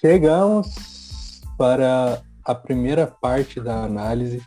[0.00, 4.40] Chegamos para a primeira parte da análise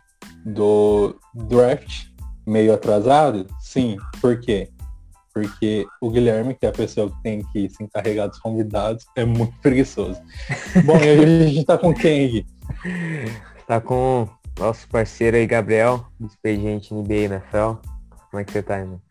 [0.46, 2.06] do draft
[2.46, 3.46] meio atrasado?
[3.60, 3.98] Sim.
[4.18, 4.70] Por quê?
[5.34, 9.26] Porque o Guilherme, que é a pessoa que tem que se encarregar dos convidados, é
[9.26, 10.22] muito preguiçoso.
[10.86, 12.46] Bom, e hoje a gente tá com quem aqui?
[13.66, 14.26] Tá com
[14.58, 17.74] nosso parceiro aí, Gabriel, do Expediente NBA NFL.
[18.30, 19.02] Como é que você tá, irmão?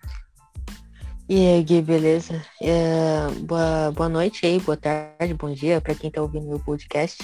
[1.33, 2.41] E aí, Gui, beleza?
[2.61, 7.23] É, boa, boa noite aí, boa tarde, bom dia para quem tá ouvindo meu podcast.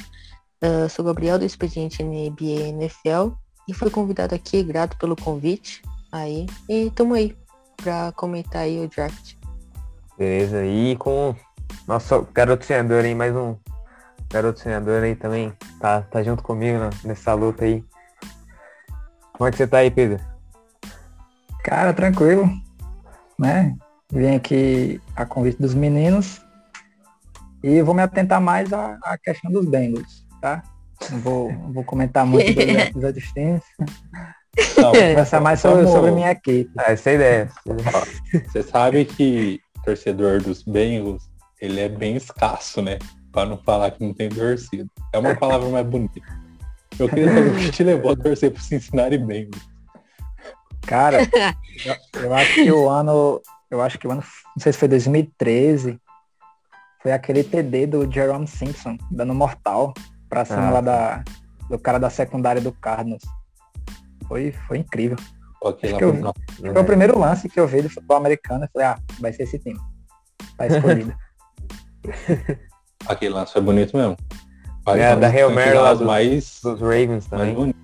[0.64, 3.34] Uh, sou Gabriel do Expediente NBA NFL
[3.68, 6.46] e fui convidado aqui, grato pelo convite aí.
[6.70, 7.38] E tamo aí
[7.76, 9.36] pra comentar aí o draft.
[10.18, 11.36] Beleza, e com
[11.86, 13.58] nosso garoto sonhador aí, mais um
[14.32, 17.84] garoto sonhador aí também, tá, tá junto comigo né, nessa luta aí.
[19.34, 20.18] Como é que você tá aí, Pedro?
[21.62, 22.50] Cara, tranquilo,
[23.38, 23.78] né?
[24.12, 26.42] Vim aqui a convite dos meninos
[27.64, 30.64] e vou me atentar mais à, à questão dos Bengals, tá?
[31.12, 33.64] Não vou, não vou comentar muito dos episódios times.
[34.78, 35.92] Não, conversar mais sobre, vamos...
[35.92, 36.72] sobre minha equipe.
[36.78, 37.52] Ah, essa é a ideia.
[38.46, 41.30] Você sabe que torcedor dos Bengals,
[41.62, 43.00] ele é bem escasso, né?
[43.32, 44.86] Para não falar que não tem torcida.
[45.14, 46.22] É uma palavra mais bonita.
[47.00, 49.70] Eu queria saber o que te levou a torcer pro Cincinnati Bengals.
[50.82, 51.20] Cara,
[52.22, 54.24] eu acho que o ano, eu acho que o ano,
[54.56, 56.00] não sei se foi 2013,
[57.02, 59.94] foi aquele TD do Jerome Simpson, dando mortal
[60.30, 60.72] pra cima Ah.
[60.72, 61.24] lá da,
[61.70, 63.24] do cara da secundária do Cardinals.
[64.28, 65.18] Foi, foi incrível.
[65.62, 66.34] Ok, Acho que eu- não.
[66.60, 68.66] Foi o primeiro lance que eu vi do futebol americano.
[68.66, 69.80] Eu falei, ah, vai ser esse time.
[70.58, 71.14] Tá escolhido.
[73.08, 74.16] Aquele lance foi bonito mesmo.
[74.86, 77.54] Mas É, da Hail Mary lá do- mais, Dos Ravens mais também.
[77.56, 77.78] bonito.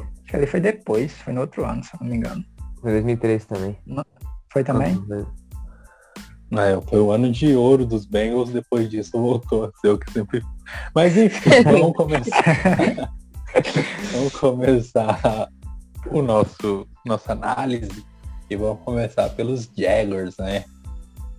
[0.00, 2.44] Acho que ali foi depois, foi no outro ano, se eu não me engano.
[2.80, 3.78] Foi 2003 também.
[4.52, 4.96] Foi também?
[6.52, 10.10] É, foi o ano de ouro dos Bengals, depois disso voltou a ser o que
[10.10, 10.42] sempre.
[10.94, 13.14] Mas enfim, vamos começar.
[14.12, 15.48] vamos começar
[16.10, 18.04] o nosso nossa análise
[18.48, 20.64] e vamos começar pelos Jaguars, né?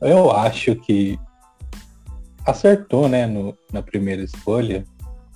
[0.01, 1.19] Eu acho que
[2.45, 4.85] acertou, né, no, na primeira escolha.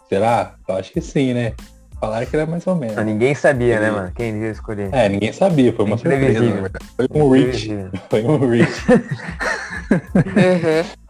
[0.08, 0.56] Será?
[0.68, 1.54] Eu acho que sim, né?
[2.04, 2.98] Falaram que era mais ou menos.
[2.98, 4.12] Ah, ninguém sabia, né, mano?
[4.14, 4.94] Quem ia escolher.
[4.94, 6.56] É, ninguém sabia, foi uma surpresa, previsível.
[6.56, 6.86] na verdade.
[6.98, 7.92] Foi um reach, Previsível.
[8.10, 8.86] foi um reach.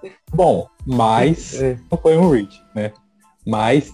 [0.03, 0.11] Uhum.
[0.31, 1.77] Bom, mas É.
[1.91, 2.91] não foi um reach, né?
[3.43, 3.91] Mas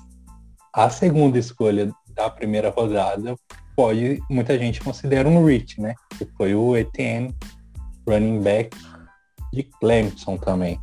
[0.74, 3.34] a segunda escolha da primeira rodada
[3.78, 5.96] pode, muita gente considera um reach, né?
[6.18, 7.34] Que foi o Etienne,
[8.06, 8.76] running back
[9.54, 10.78] de Clemson também.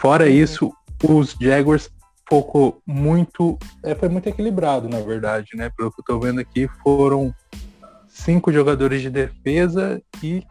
[0.00, 0.72] Fora isso,
[1.06, 1.90] os Jaguars
[2.28, 5.70] focou muito, é, foi muito equilibrado, na verdade, né?
[5.70, 7.34] Pelo que eu tô vendo aqui, foram
[8.08, 10.44] cinco jogadores de defesa e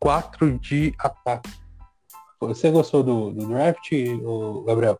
[0.00, 1.50] quatro de ataque.
[2.40, 3.90] Você gostou do, do draft,
[4.66, 4.98] Gabriel?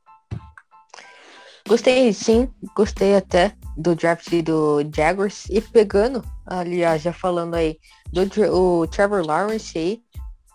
[1.69, 7.79] Gostei sim, gostei até do draft do Jaguars e pegando, aliás, já falando aí,
[8.13, 10.01] do o Trevor Lawrence aí,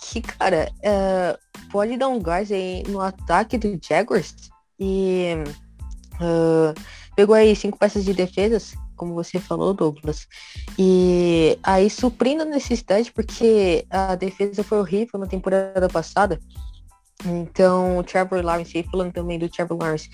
[0.02, 1.38] que, cara, é,
[1.72, 4.34] pode dar um gás aí no ataque do Jaguars
[4.82, 5.36] e
[6.20, 6.74] ah,
[7.16, 10.28] pegou aí cinco peças de defesas, como você falou, Douglas,
[10.78, 16.40] e aí suprindo a necessidade, porque a defesa foi horrível na temporada passada,
[17.26, 20.10] então o Trevor Lawrence, aí falando também do Trevor Lawrence,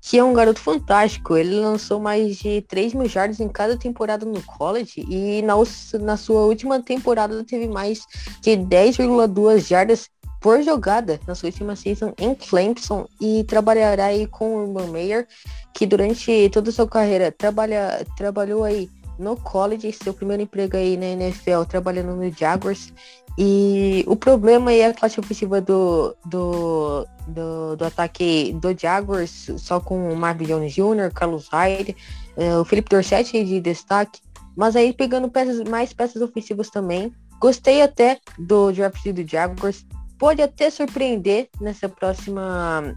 [0.00, 1.34] que é um garoto fantástico.
[1.34, 5.54] Ele lançou mais de 3 mil jardas em cada temporada no college e na,
[6.00, 8.06] na sua última temporada teve mais
[8.42, 10.10] de 10,2 jardas
[10.44, 15.26] por jogada na sua última season em Clemson e trabalhará aí com o Urban Meyer,
[15.72, 20.98] que durante toda a sua carreira trabalha, trabalhou aí no college, seu primeiro emprego aí
[20.98, 22.92] na NFL, trabalhando no Jaguars.
[23.38, 29.50] E o problema aí é a classe ofensiva do, do, do, do ataque do Jaguars,
[29.56, 31.96] só com o Marvin Jones Jr., Carlos Hyde,
[32.36, 34.20] eh, o Felipe Dorset aí de destaque,
[34.54, 37.14] mas aí pegando peças, mais peças ofensivas também.
[37.40, 39.86] Gostei até do draft do Jaguars,
[40.18, 42.94] pode até surpreender nessa próxima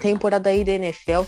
[0.00, 1.22] temporada aí da NFL.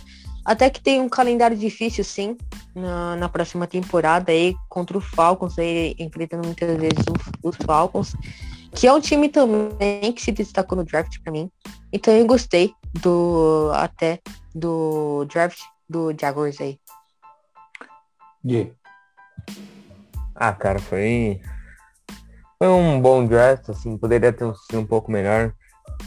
[0.44, 2.36] Até que tem um calendário difícil, sim,
[2.74, 7.04] na, na próxima temporada aí contra o Falcons, aí enfrentando muitas vezes
[7.42, 8.14] os Falcons,
[8.72, 11.50] que é um time também que se destacou no draft pra mim.
[11.92, 14.20] Então eu gostei do até
[14.54, 15.58] do draft
[15.88, 16.78] do Jaguars aí.
[18.44, 18.72] Gui.
[20.34, 21.40] Ah, cara, foi.
[22.58, 25.52] Foi um bom draft, assim, poderia ter sido um pouco melhor.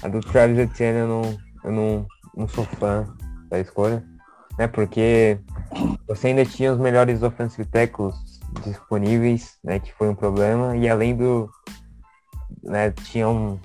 [0.02, 3.06] A do Travis Etienne eu não, eu não, não sou fã
[3.50, 4.04] da escolha,
[4.58, 4.68] né?
[4.68, 5.40] Porque
[6.08, 8.16] você ainda tinha os melhores offensive tackles
[8.64, 9.80] disponíveis, né?
[9.80, 10.76] Que foi um problema.
[10.76, 11.50] E além do.
[12.64, 13.60] Né, tinham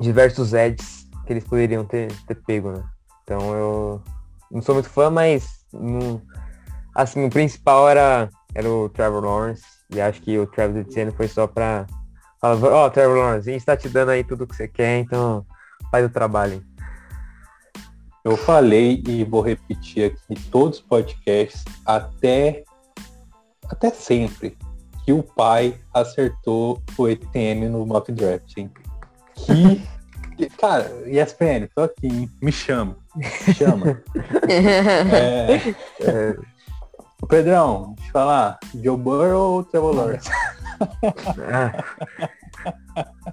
[0.00, 2.82] diversos edges que eles poderiam ter, ter pego, né?
[3.22, 4.02] Então eu
[4.50, 6.20] não sou muito fã, mas não,
[6.94, 9.79] assim, o principal era, era o Trevor Lawrence.
[9.94, 11.86] E acho que o Travis Etienne foi só pra
[12.40, 15.00] falar, ó, oh, Trevor Lawrence, a gente tá te dando aí tudo que você quer,
[15.00, 15.44] então
[15.90, 16.64] faz o trabalho.
[18.24, 22.64] Eu falei e vou repetir aqui todos os podcasts até,
[23.68, 24.56] até sempre
[25.04, 28.70] que o pai acertou o ETN no mock draft, hein?
[30.36, 32.30] Que, cara, ESPN, tô aqui, hein?
[32.40, 34.02] me chama, me chama.
[34.48, 36.36] é, é,
[37.26, 40.30] Pedrão, deixa eu falar, Joe Burrow ou Trevor Lawrence?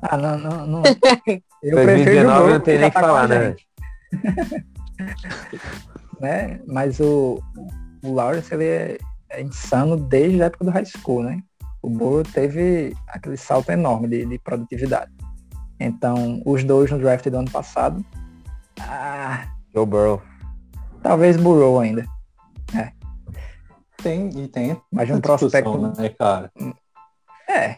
[0.01, 0.83] ah, não, não, não.
[1.63, 3.55] Eu 2019 não tem nem que tá falar, né?
[6.19, 6.59] né?
[6.67, 7.41] Mas o,
[8.03, 8.97] o Lawrence, ele é,
[9.29, 11.41] é, insano desde a época do high school, né?
[11.81, 15.11] O Burrow teve aquele salto enorme de, de produtividade.
[15.79, 18.03] Então, os dois no draft do ano passado.
[18.81, 20.21] Ah, Joe Burrow.
[21.01, 22.05] Talvez Burrow ainda.
[23.99, 24.03] É.
[24.03, 24.81] Tem, e tem.
[24.91, 25.77] Mas um prospecto.
[25.97, 26.51] Né, cara?
[27.49, 27.77] É.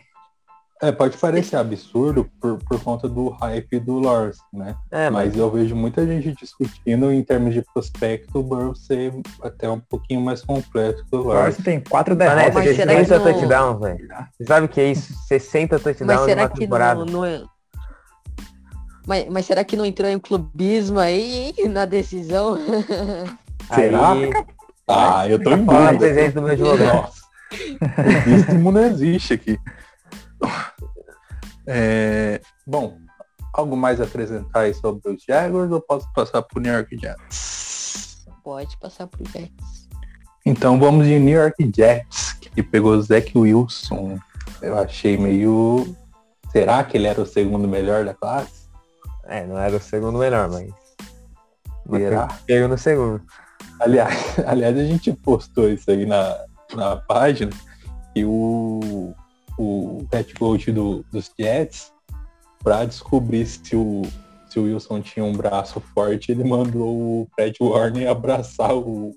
[0.81, 4.75] É, pode parecer absurdo por, por conta do hype do Lawrence, né?
[4.89, 5.27] É, mas...
[5.27, 5.37] mas...
[5.37, 9.13] eu vejo muita gente discutindo em termos de prospecto o Burrow ser
[9.43, 11.35] até um pouquinho mais completo que o Lawrence.
[11.35, 12.53] Lawrence tem quatro derrotas.
[12.53, 13.23] Mas 60 não...
[13.25, 14.07] touchdowns, velho.
[14.31, 15.13] Você sabe o que é isso?
[15.27, 17.03] 60 touchdowns mas será que temporada.
[17.03, 17.49] Não, não...
[19.05, 22.57] Mas, mas será que não entrou em clubismo aí na decisão?
[23.73, 24.13] Será?
[24.13, 24.31] Aí...
[24.89, 26.31] Ah, eu tô em dúvida.
[26.31, 27.11] do meu advogado.
[28.27, 29.59] Isso não existe aqui.
[31.67, 32.97] É, bom,
[33.53, 38.25] algo mais a apresentar aí sobre os Jaguars ou posso passar pro New York Jets?
[38.43, 39.87] Pode passar pro Jets.
[40.43, 44.17] Então vamos de New York Jets, que pegou o Zach Wilson.
[44.61, 45.95] Eu achei meio.
[46.51, 48.67] Será que ele era o segundo melhor da classe?
[49.25, 50.71] É, não era o segundo melhor, mas.
[51.91, 52.27] Será?
[52.47, 53.21] Pegou no segundo.
[53.79, 56.37] Aliás, aliás, a gente postou isso aí na,
[56.75, 57.51] na página
[58.15, 59.13] e o
[59.59, 61.91] o head coach do, dos Jets
[62.63, 64.03] para descobrir se o,
[64.49, 69.13] se o Wilson tinha um braço forte, ele mandou o Fred Warner abraçar o,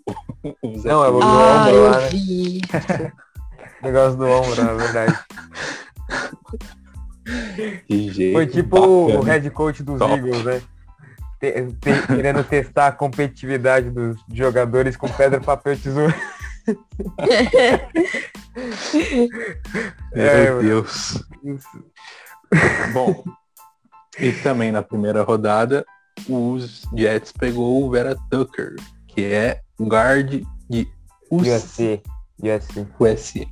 [0.62, 3.12] o Zé Não, é o do ah, ombro lá, né?
[3.82, 5.18] Negócio do ombro, na verdade.
[8.32, 9.20] Foi tipo bacana.
[9.20, 10.12] o head coach dos Top.
[10.12, 10.62] Eagles, né?
[11.42, 11.50] Te,
[11.80, 16.14] te, querendo testar a competitividade dos jogadores com pedra, papel e tesoura.
[20.14, 21.20] Meu é, Deus.
[22.92, 23.24] Bom,
[24.20, 25.84] e também na primeira rodada,
[26.28, 28.76] os Jets pegou o Vera Tucker,
[29.08, 30.86] que é guard de
[31.28, 32.00] USC.
[32.40, 32.86] USC.
[33.00, 33.48] USC.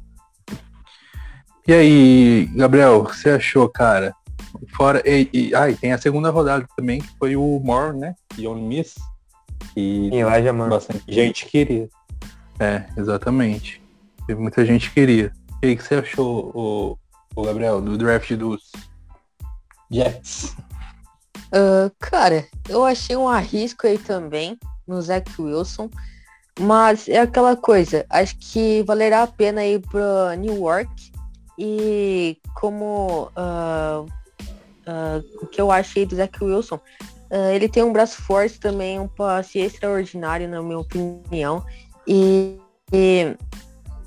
[1.66, 4.14] E aí, Gabriel, o que você achou, cara?
[4.76, 5.02] Fora.
[5.04, 8.14] E, e, ah, e tem a segunda rodada também, que foi o Moore, né?
[8.36, 8.94] E Ole Miss.
[9.76, 10.70] E Elijah Moore.
[10.70, 11.88] bastante gente queria.
[12.58, 13.82] É, exatamente.
[14.28, 15.32] Muita gente queria.
[15.62, 16.98] E aí, o que você achou, o,
[17.34, 18.70] o Gabriel, do draft dos
[19.90, 20.54] Jets?
[21.48, 24.56] Uh, cara, eu achei um arrisco aí também
[24.86, 25.90] no Zach Wilson.
[26.58, 31.10] Mas é aquela coisa, acho que valerá a pena ir para New York.
[31.58, 34.06] E como uh,
[34.90, 36.80] uh, o que eu achei do Zach Wilson,
[37.54, 41.64] ele tem um braço forte também, um passe extraordinário, na minha opinião.
[42.04, 42.58] E,
[42.92, 43.36] e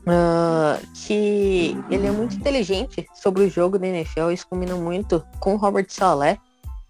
[0.07, 5.53] uh, que ele é muito inteligente sobre o jogo da NFL, isso combina muito com
[5.53, 6.37] o Robert Saleh,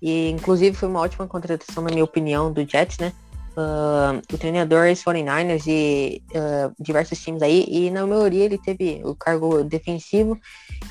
[0.01, 3.13] e inclusive foi uma ótima contratação, na minha opinião, do Jets, né?
[3.55, 9.01] Uh, o treinador é 49ers e uh, diversos times aí, e na maioria ele teve
[9.05, 10.38] o cargo defensivo.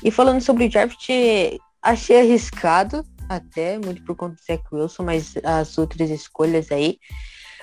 [0.01, 1.09] E falando sobre o draft,
[1.83, 6.97] achei arriscado, até, muito por conta do Zach Wilson, mas as outras escolhas aí.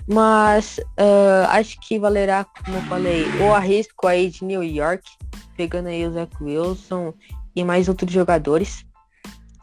[0.06, 5.04] Mas uh, acho que valerá, como eu falei, o arrisco aí de New York,
[5.56, 7.14] pegando aí o Zach Wilson
[7.54, 8.84] e mais outros jogadores.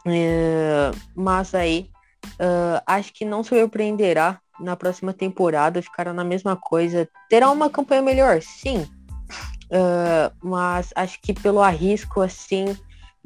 [0.06, 1.90] Uh, mas aí
[2.34, 7.08] uh, acho que não surpreenderá na próxima temporada, ficará na mesma coisa.
[7.28, 8.86] Terá uma campanha melhor, sim.
[10.42, 12.76] mas acho que pelo arrisco, assim,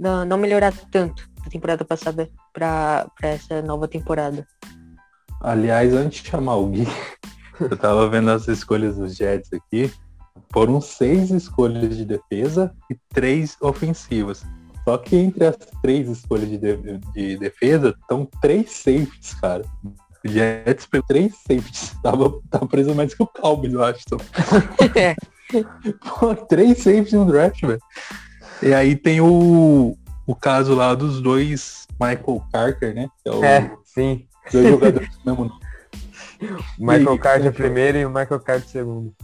[0.02, 4.44] não, não melhorar tanto da temporada passada para essa nova temporada.
[5.40, 6.86] Aliás, antes de chamar o Gui,
[7.60, 9.92] eu tava vendo as escolhas dos Jets aqui.
[10.52, 14.44] Foram seis escolhas de defesa e três ofensivas.
[14.84, 19.64] Só que entre as três escolhas de, de, de defesa, estão três safeties, cara.
[20.24, 21.94] O Jets pegou três safeties.
[22.02, 24.04] Tava, tava preso mais que o Cowboys, eu acho.
[26.18, 27.80] Pô, três safeties no draft, velho.
[28.62, 33.08] E aí tem o, o caso lá dos dois Michael Carter, né?
[33.24, 35.60] É, o, é sim Dois jogadores do mesmo nome.
[36.78, 39.14] O Michael E- Carter primeiro e o Michael Carter segundo.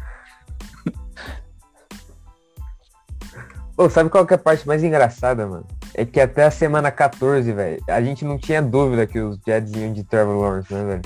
[3.77, 5.65] Pô, sabe qual que é a parte mais engraçada, mano?
[5.95, 9.73] É que até a semana 14, velho, a gente não tinha dúvida que os Jets
[9.73, 11.03] iam de Trevor Lawrence, né, velho?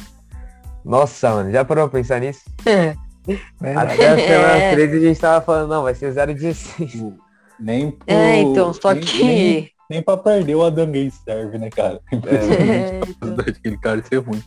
[0.83, 2.41] Nossa, mano, já parou pra pensar nisso?
[2.65, 2.99] Verdade.
[3.93, 4.75] Até a semana É.
[4.75, 7.15] 13 a gente tava falando, não, vai ser 0,16.
[7.59, 9.25] Nem pro, É, então, só nem- que.
[9.25, 12.01] Nem, nem pra perder o Adam Gaze serve, né, cara?
[12.13, 14.43] Impressionante É, a capacidade daquele cara ser ruim.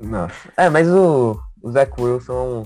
[0.00, 0.48] Nossa.
[0.56, 2.64] É, mas o, o Zach Wilson,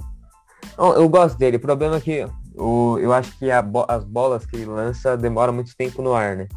[0.78, 1.56] eu, eu gosto dele.
[1.56, 2.26] O problema é que
[2.56, 6.14] o, eu acho que a bo- as bolas que ele lança demoram muito tempo no
[6.14, 6.48] ar, né?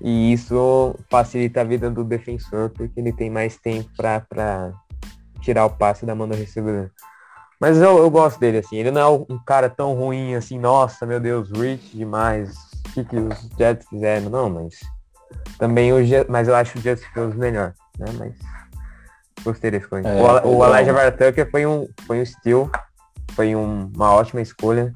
[0.00, 4.72] E isso facilita a vida do defensor, porque ele tem mais tempo pra, pra
[5.40, 6.90] tirar o passe da mão do recebedor.
[7.60, 8.76] Mas eu, eu gosto dele, assim.
[8.76, 12.54] Ele não é um cara tão ruim assim, nossa, meu Deus, rich demais.
[12.88, 14.30] O que, que os Jets fizeram?
[14.30, 14.74] Não, mas
[15.58, 18.06] também o Je- mas eu acho o Justin Fields melhor, né?
[18.18, 18.34] Mas
[19.42, 20.06] gostei da escolha.
[20.06, 22.70] É, o, o Elijah Tucker foi um, foi um steal,
[23.32, 24.92] foi um- uma ótima escolha.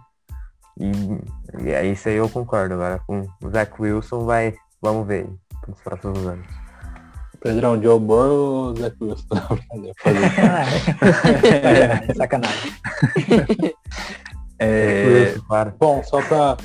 [0.79, 0.90] E,
[1.64, 2.75] e é isso aí eu concordo.
[2.75, 5.29] Agora com o Zach Wilson vai, vamos ver
[5.69, 6.60] nos próximos anos.
[7.40, 9.25] Pedrão, Joe Burrow ou Zach Wilson?
[10.02, 10.25] Fazer.
[12.14, 12.73] Sacanagem, sacanagem.
[14.59, 15.75] É, claro.
[15.80, 16.56] bom, só pra...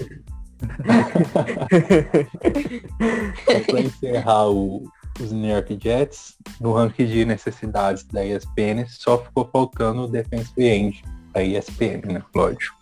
[3.46, 4.84] só pra encerrar o,
[5.20, 10.66] os New York Jets, no ranking de necessidades da ESPN, só ficou faltando o defensive
[10.66, 11.04] end
[11.34, 12.22] da ESPN, né?
[12.36, 12.76] Lógico.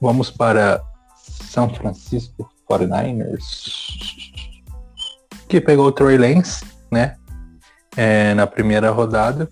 [0.00, 0.82] Vamos para
[1.16, 3.42] São Francisco 49ers,
[5.48, 7.16] que pegou o Trey Lance, né?
[7.96, 9.48] É, na primeira rodada,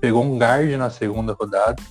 [0.00, 1.82] pegou um guard na segunda rodada.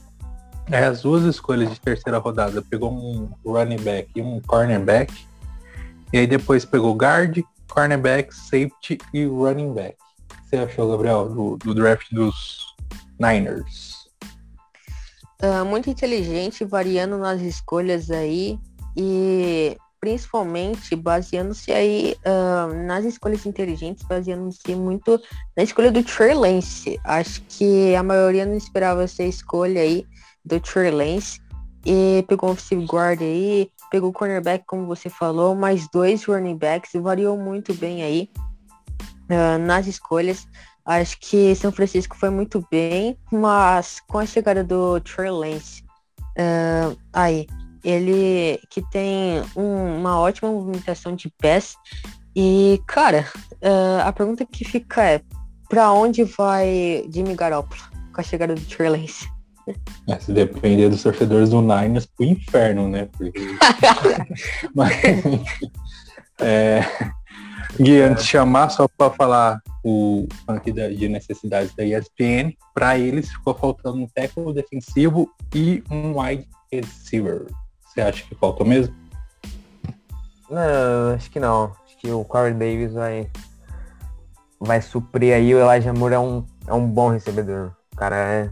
[0.71, 5.13] É, as duas escolhas de terceira rodada pegou um running back e um cornerback.
[6.13, 9.97] E aí depois pegou guard, cornerback, safety e running back.
[10.31, 12.75] O que você achou, Gabriel, do, do draft dos
[13.19, 14.09] Niners?
[15.41, 18.59] Ah, muito inteligente, variando nas escolhas aí
[18.95, 25.19] e principalmente baseando-se aí ah, nas escolhas inteligentes, baseando-se muito
[25.55, 26.99] na escolha do Trey Lance.
[27.03, 30.05] Acho que a maioria não esperava essa escolha aí
[30.43, 31.41] do Trey Lance
[31.85, 36.57] e pegou um offensive guard aí, pegou o cornerback como você falou, mais dois running
[36.57, 38.29] backs, variou muito bem aí
[39.29, 40.47] ah, nas escolhas.
[40.85, 45.83] Acho que São Francisco foi muito bem, mas com a chegada do Trey Lance,
[46.37, 47.47] ah, aí,
[47.83, 51.75] ele que tem um- uma ótima movimentação de pés.
[52.35, 53.25] E, cara,
[53.61, 55.21] ah, a pergunta que fica é,
[55.67, 57.81] pra onde vai Jimmy Garoppolo
[58.13, 59.27] com a chegada do Trey Lance?
[60.07, 63.07] É, se depender dos torcedores do Niners, pro inferno, né?
[63.11, 63.39] Porque...
[64.73, 64.93] Mas,
[66.39, 66.81] é...
[67.79, 73.29] Gui, antes de chamar, só para falar o ranking de necessidades da ESPN, para eles
[73.29, 77.45] ficou faltando um tackle defensivo e um wide receiver.
[77.99, 78.95] Você acha que faltou mesmo?
[80.49, 81.73] Não, acho que não.
[81.85, 83.29] Acho que o Corey Davis vai,
[84.59, 85.53] vai suprir aí.
[85.53, 87.73] O Elijah Moore é um, é um bom recebedor.
[87.93, 88.51] O cara é.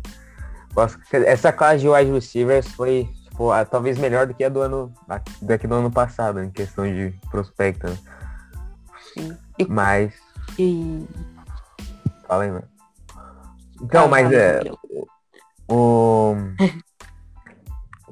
[1.25, 4.93] Essa classe de wide receivers foi tipo, a- talvez melhor do que a do ano
[5.09, 7.87] a- do que do ano passado, em questão de prospecto.
[7.87, 7.97] né?
[9.13, 9.37] Sim.
[9.57, 10.13] E- Mas.
[10.59, 11.07] E...
[12.27, 12.67] Fala aí, mano.
[13.81, 14.59] Então, mas é.
[15.69, 16.35] O.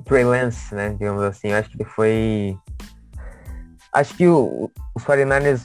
[0.06, 0.90] Trey Lance, né?
[0.90, 2.58] Digamos assim, eu acho que ele foi.
[3.92, 5.64] Acho que o- os 49ers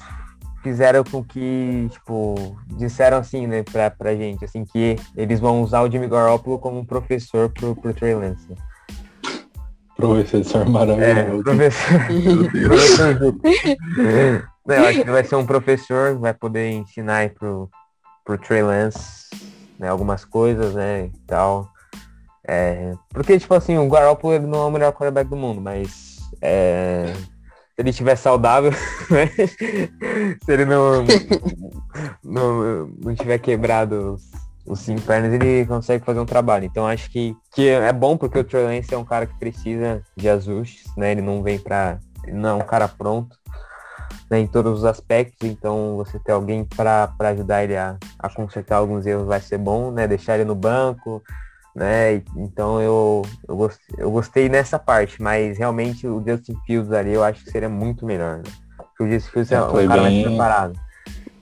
[0.63, 5.81] fizeram com que, tipo, disseram assim, né, pra, pra gente, assim, que eles vão usar
[5.83, 8.47] o Jimmy Garoppolo como um professor pro, pro Trey Lance.
[9.97, 11.43] Professor É, maravilhoso.
[12.53, 12.97] Deus.
[12.97, 13.35] professor.
[14.67, 17.69] Não, eu acho que vai ser um professor, vai poder ensinar aí pro,
[18.25, 19.29] pro Trey Lance,
[19.79, 21.69] né, algumas coisas, né, e tal.
[22.53, 26.19] É, porque, tipo assim, o Garoppolo ele não é o melhor quarterback do mundo, mas
[26.43, 28.73] é, se ele estiver saudável,
[29.09, 31.05] né, se ele não,
[32.25, 34.31] não, não tiver quebrado os,
[34.67, 36.65] os cinco pernas, ele consegue fazer um trabalho.
[36.65, 40.03] Então acho que, que é bom porque o Trey Lance é um cara que precisa
[40.17, 41.13] de ajustes, né?
[41.13, 41.63] Ele não vem.
[42.25, 43.39] Ele não é um cara pronto
[44.29, 48.79] né, em todos os aspectos, então você ter alguém para ajudar ele a, a consertar
[48.79, 50.09] alguns erros vai ser bom, né?
[50.09, 51.23] Deixar ele no banco,
[51.75, 52.23] né?
[52.37, 57.23] Então eu, eu, gostei, eu gostei nessa parte, mas realmente o Justin Fields ali eu
[57.25, 58.45] acho que seria muito melhor, né?
[58.77, 60.81] Porque o Justin Fields é, É, um foi cara bem- mais preparado.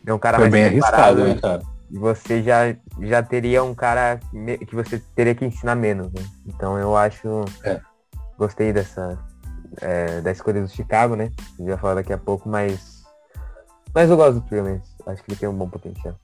[0.07, 1.63] É um cara Foi mais bem preparado arriscado, né, cara?
[1.91, 4.21] e você já, já teria um cara
[4.67, 6.23] que você teria que ensinar menos, né?
[6.47, 7.45] Então eu acho.
[7.65, 7.81] É.
[8.39, 9.19] Gostei dessa.
[9.83, 11.31] é, da escolha do Chicago, né?
[11.39, 12.99] A gente vai falar daqui a pouco, mas.
[13.95, 14.91] Mas eu gosto do Lance.
[15.07, 16.15] Acho que ele tem um bom potencial.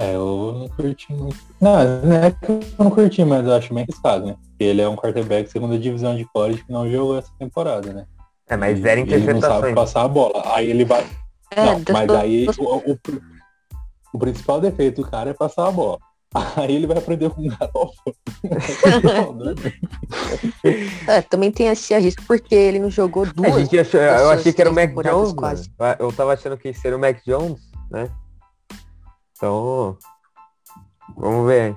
[0.00, 1.36] É, eu não curti muito.
[1.60, 4.36] Não, não é que eu não curti, mas eu acho meio arriscado, né?
[4.60, 8.06] Ele é um quarterback segunda divisão de college que não jogou essa temporada, né?
[8.48, 9.74] É, mas zero Ele não sabe interceptações.
[9.74, 10.40] passar a bola.
[10.54, 11.04] Aí ele vai.
[11.50, 12.98] É, não, mas aí o, o-
[14.14, 15.98] o principal defeito do cara é passar a bola.
[16.56, 17.92] Aí ele vai aprender com o garoto.
[21.06, 23.54] É, também tem esse risco porque ele não jogou A duas.
[23.54, 25.70] gente achou, eu achei que era o Mac Jones, quase.
[25.78, 25.96] mano.
[25.98, 27.58] Eu tava achando que seria o Mac Jones,
[27.90, 28.08] né?
[29.38, 29.96] Então,
[31.16, 31.76] vamos ver.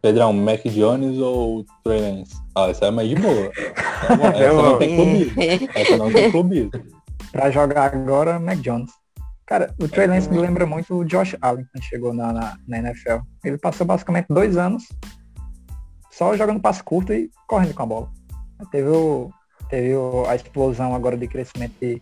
[0.00, 2.34] Pedrão, Mac Jones ou Trey Lance?
[2.54, 3.50] Ah, essa é mais de boa.
[4.36, 5.42] Essa não tem clubismo.
[5.74, 6.70] Essa não tem clubismo.
[7.32, 8.90] Pra jogar agora, Mac Jones.
[9.46, 12.78] Cara, o Trey Lance me lembra muito o Josh Allen quando chegou na, na, na
[12.78, 13.18] NFL.
[13.42, 14.84] Ele passou basicamente dois anos
[16.12, 18.12] só jogando passe curto e correndo com a bola.
[18.70, 19.30] Teve, o,
[19.68, 22.00] teve o- a explosão agora de crescimento de,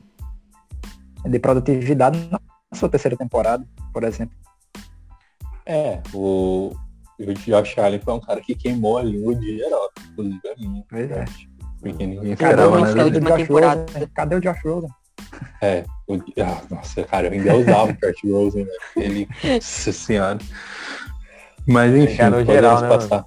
[1.25, 2.39] de produtividade na
[2.75, 4.35] sua terceira temporada, por exemplo.
[5.67, 6.73] É, o,
[7.19, 9.91] o Josh Allen foi um cara que queimou a língua de geral.
[10.11, 10.85] Inclusive a minha.
[10.89, 11.25] Pois é.
[11.81, 12.85] Porque ninguém Cada um
[13.37, 13.87] temporada.
[13.93, 14.09] Rosen?
[14.15, 14.91] Cadê o Josh Rosen?
[15.61, 18.71] É, o, ah, nossa, cara, eu ainda usava o Kurt Rosen, né?
[18.97, 20.39] Ele, nossa senhora.
[21.67, 23.25] Mas enfim, podemos geral, né, passar.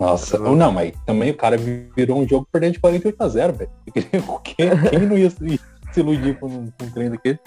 [0.00, 3.52] Nossa, ou não, mas também o cara virou um jogo perdendo de 48 a 0,
[3.52, 3.70] velho.
[4.44, 5.60] Quem, quem não ia se,
[5.92, 7.38] se iludir com, um- com um trem daquele?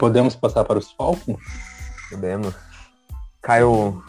[0.00, 1.38] Podemos passar para os Falcons?
[2.08, 2.54] Podemos.
[3.42, 4.02] Caiu.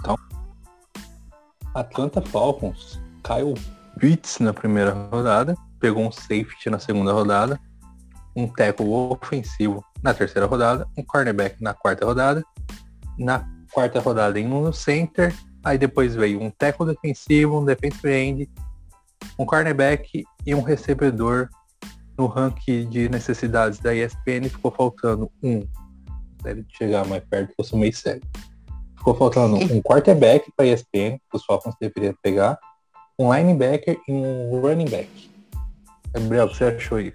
[1.75, 2.97] Atlanta Falcons.
[3.21, 3.55] Kyle
[3.99, 5.53] Pitts na primeira rodada.
[5.81, 7.59] Pegou um safety na segunda rodada.
[8.33, 10.87] Um tackle ofensivo na terceira rodada.
[10.97, 12.41] Um cornerback na quarta rodada.
[13.19, 15.35] Na quarta rodada em um center.
[15.61, 18.49] Aí depois veio um tackle defensivo, um defensive end,
[19.37, 21.49] um cornerback e um recebedor
[22.17, 24.47] no ranking de necessidades da ESPN.
[24.49, 25.67] Ficou faltando um.
[26.41, 28.25] Deve chegar mais perto sou meio cego.
[28.97, 32.59] Ficou faltando um quarterback para ESPN, que os Falcons deveriam pegar,
[33.17, 35.09] um linebacker e um running back.
[36.13, 37.13] Gabriel, o você achou aí?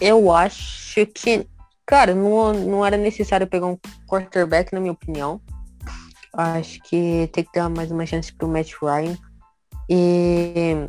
[0.00, 1.46] Eu acho que,
[1.84, 5.40] cara, não, não era necessário pegar um quarterback, na minha opinião.
[6.32, 9.16] Acho que tem que dar mais uma chance pro Matt Ryan.
[9.88, 10.88] E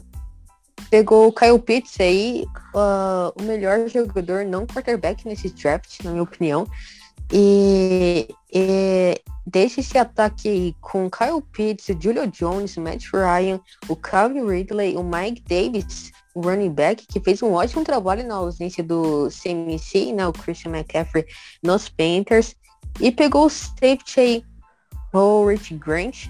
[0.89, 6.23] pegou o Kyle Pitts aí, ah, o melhor jogador não quarterback nesse draft, na minha
[6.23, 6.67] opinião.
[7.31, 13.59] E, e deixa esse ataque aí com Kyle Pitts, o Julio Jones, o Matt Ryan,
[13.87, 18.35] o Calvin Ridley, o Mike Davis, o running back, que fez um ótimo trabalho na
[18.35, 21.25] ausência do CMC, né, o Christian McCaffrey,
[21.63, 22.55] nos Panthers.
[22.99, 24.43] E pegou o safety aí,
[25.13, 26.27] o Rich Grant.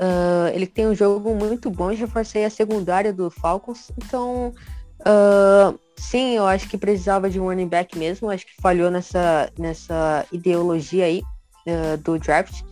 [0.00, 3.92] Ah, ele tem um jogo muito bom, já reforcei a secundária do Falcons.
[3.98, 4.54] Então,
[5.04, 8.30] ah, sim, eu acho que precisava de um running back mesmo.
[8.30, 11.22] Acho que falhou nessa, nessa ideologia aí
[11.68, 12.62] ah, do draft.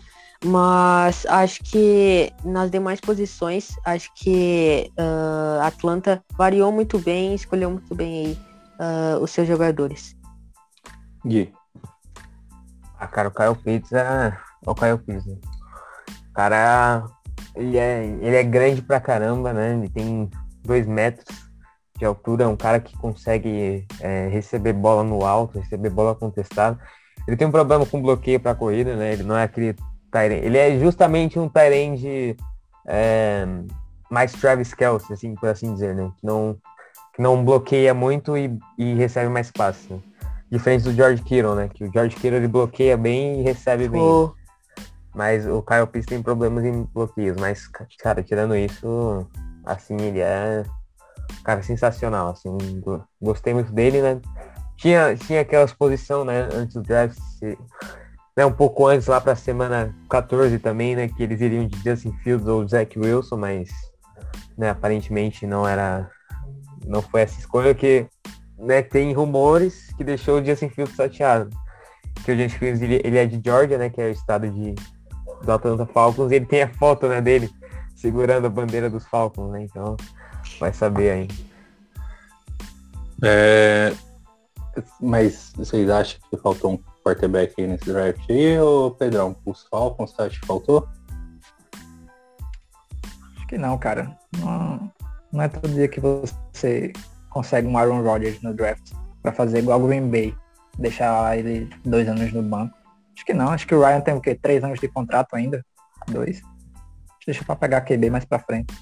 [0.44, 7.94] Mas acho que nas demais posições, acho que ah, Atlanta variou muito bem, escolheu muito
[7.94, 8.38] bem aí
[9.20, 10.16] os seus jogadores.
[11.26, 11.52] Gui,
[12.96, 14.32] Ah, cara, o Kyle Pitts é.
[14.64, 15.36] é o Kyle Pitts, né?
[16.32, 17.04] Cara.
[17.58, 19.74] Ele é, ele é grande pra caramba, né?
[19.74, 20.30] Ele tem
[20.64, 21.26] dois metros
[21.98, 26.78] de altura, é um cara que consegue é, receber bola no alto, receber bola contestada.
[27.26, 29.12] Ele tem um problema com bloqueio pra corrida, né?
[29.12, 29.74] Ele não é aquele
[30.14, 30.34] end.
[30.34, 32.36] Ele é justamente um end
[32.86, 33.46] é,
[34.08, 36.10] mais Travis Kelce, assim, por assim dizer, né?
[36.16, 36.56] Que não,
[37.14, 39.98] que não bloqueia muito e, e recebe mais passes, né?
[40.50, 41.68] Diferente do George Kittle, né?
[41.68, 44.00] Que o George Kittle ele bloqueia bem e recebe bem.
[45.18, 47.37] Mas o Kyle Pitts tem problemas em bloqueios.
[47.37, 47.66] Mas,
[47.98, 49.28] cara, tirando isso,
[49.66, 50.62] assim, ele é
[51.42, 52.28] cara sensacional.
[52.28, 54.20] Assim, go- gostei muito dele, né?
[54.76, 57.59] Tinha, tinha aquela exposição, né, antes do draft, se-
[58.37, 61.09] né, um pouco antes, lá pra semana 14 também, né?
[61.09, 63.68] Que eles iriam de Justin Fields ou Zach Wilson, mas
[64.57, 66.09] né, aparentemente não era.
[66.87, 68.07] Não foi essa escolha que
[68.57, 71.50] né, tem rumores que deixou o Justin Fields chateado.
[72.24, 73.90] Que o Justin Fields ele, ele é de Georgia, né?
[73.90, 74.76] Que é o estado de,
[75.42, 77.51] do Atlanta Falcons, e ele tem a foto né, dele
[77.94, 79.62] segurando a bandeira dos Falcons, né?
[79.64, 79.96] Então,
[80.61, 81.29] vai saber aí.
[83.22, 83.92] é,
[85.01, 89.37] mas vocês acham que faltou um quarterback aí nesse draft aí, ou Pedrão?
[89.44, 90.88] Os Falcons, você acha que faltou?
[93.37, 94.16] Acho que não, cara.
[94.38, 94.92] Não,
[95.33, 96.92] não é todo dia que você
[97.31, 100.35] consegue um Aaron Rodgers no draft pra fazer igual o Green Bay.
[100.79, 102.77] Deixar ele dois anos no banco.
[103.18, 103.48] Acho que não.
[103.50, 104.37] Acho que o Ryan tem o quê?
[104.40, 105.66] Três anos de contrato ainda?
[106.09, 106.40] Dois.
[107.26, 108.72] Deixa pra pegar QB mais pra frente.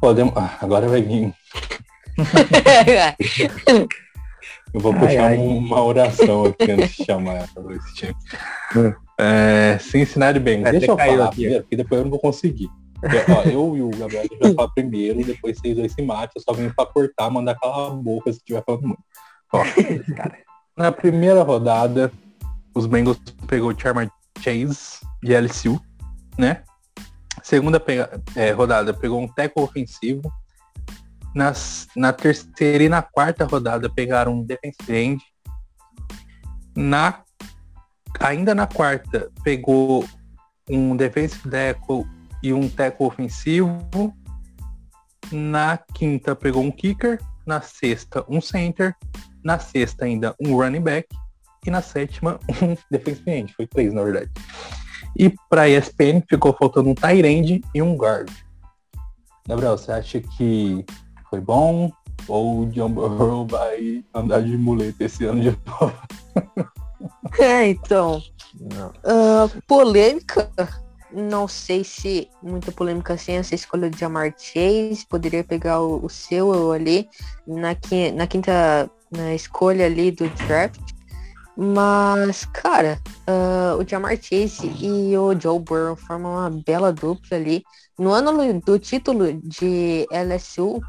[0.00, 0.36] Podemos.
[0.36, 1.32] Ah, agora vai vir.
[4.74, 5.38] Eu vou Ai, puxar ai.
[5.38, 8.14] um- uma oração aqui antes de chamar esse time.
[9.18, 10.66] É, Cincinnati Bengals.
[10.68, 11.36] É, Deixa eu falar aqui.
[11.42, 12.68] primeiro, porque depois eu não vou conseguir.
[13.00, 16.02] Porque, ó, eu e o Gabriel a gente vai falar primeiro, depois vocês dois se
[16.02, 19.02] matam, eu só venho pra cortar, mandar calar a boca se estiver falando muito.
[19.52, 19.62] Ó,
[20.16, 20.36] Cara,
[20.76, 22.12] na primeira rodada,
[22.74, 24.10] os Bengals pegou o Charmer
[24.40, 25.80] Chase de LSU,
[26.38, 26.62] né?
[27.42, 30.30] Segunda pega- é, rodada pegou um tackle ofensivo.
[31.34, 35.22] Nas, na terceira e na quarta rodada pegaram um defensive end.
[36.74, 37.22] Na,
[38.20, 40.06] ainda na quarta pegou
[40.68, 42.06] um defensive tackle
[42.42, 43.88] e um tackle ofensivo.
[45.30, 47.20] Na quinta pegou um kicker.
[47.46, 48.94] Na sexta um center.
[49.46, 51.06] Na sexta ainda um running back.
[51.64, 53.54] E na sétima um defensive end.
[53.54, 54.28] Foi três, na verdade.
[55.16, 58.28] E para ESPN ficou faltando um tight end e um guard.
[59.46, 60.84] Gabriel, você acha que
[61.30, 61.92] foi bom?
[62.26, 65.94] Ou o John Burrow vai andar de muleta esse ano de novo?
[67.38, 68.22] É, então,
[69.04, 70.50] ah, polêmica,
[71.12, 76.08] não sei se muita polêmica assim, essa escolha de Jamar Chase, poderia pegar o, o
[76.08, 77.06] seu ali
[77.46, 77.76] na,
[78.14, 80.80] na quinta na escolha ali do draft.
[81.56, 87.64] Mas, cara, ah, o Jamar Chase e o Joe Burrow formam uma bela dupla ali.
[87.98, 90.82] No ano do título de LSU,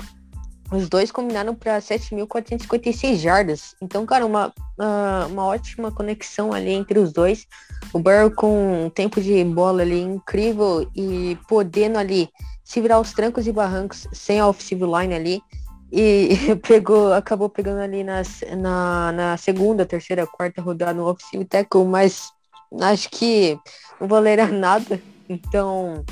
[0.70, 3.76] os dois combinaram para 7.456 jardas.
[3.82, 7.48] Então, cara, uma, ah, uma ótima conexão ali entre os dois.
[7.94, 12.30] O Burrow com um tempo de bola ali incrível e podendo ali
[12.66, 15.42] se virar os trancos e barrancos sem a offensive line ali.
[15.92, 21.86] E pegou, acabou pegando ali nas, na, na segunda, terceira, quarta rodada no offensive tackle,
[21.86, 22.30] mas
[22.82, 23.58] acho que
[24.00, 25.02] não valerá nada.
[25.30, 26.06] Então,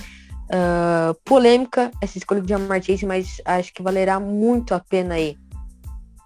[0.51, 5.37] ah, polêmica essa escolha de Jamar Chase, mas acho que valerá muito a pena aí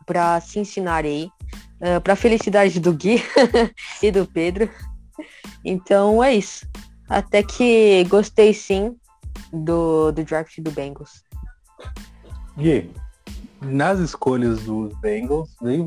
[0.05, 1.31] para Cincinnati aí.
[1.81, 3.23] Uh, para felicidade do Gui
[4.03, 4.69] e do Pedro.
[5.63, 6.67] Então é isso.
[7.07, 8.97] Até que gostei sim
[9.53, 11.23] do, do draft do Bengals.
[12.57, 12.91] Gui,
[13.61, 15.85] nas escolhas dos Bengals, veio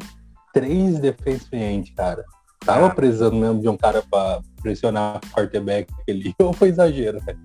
[0.52, 2.24] três defensive end, cara.
[2.64, 2.94] Tava Ah.
[2.94, 7.38] precisando mesmo de um cara pra pressionar o quarterback ali, ou foi exagero, velho?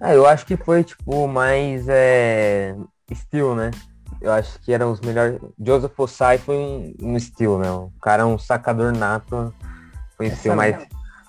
[0.00, 2.74] Ah, eu acho que foi, tipo, mais é,
[3.10, 3.70] estilo, né?
[4.20, 5.38] Eu acho que eram os melhores.
[5.58, 7.70] Joseph Osai foi um, um estilo, né?
[7.70, 9.54] O cara é um sacador nato.
[10.16, 10.86] Foi um estilo, mas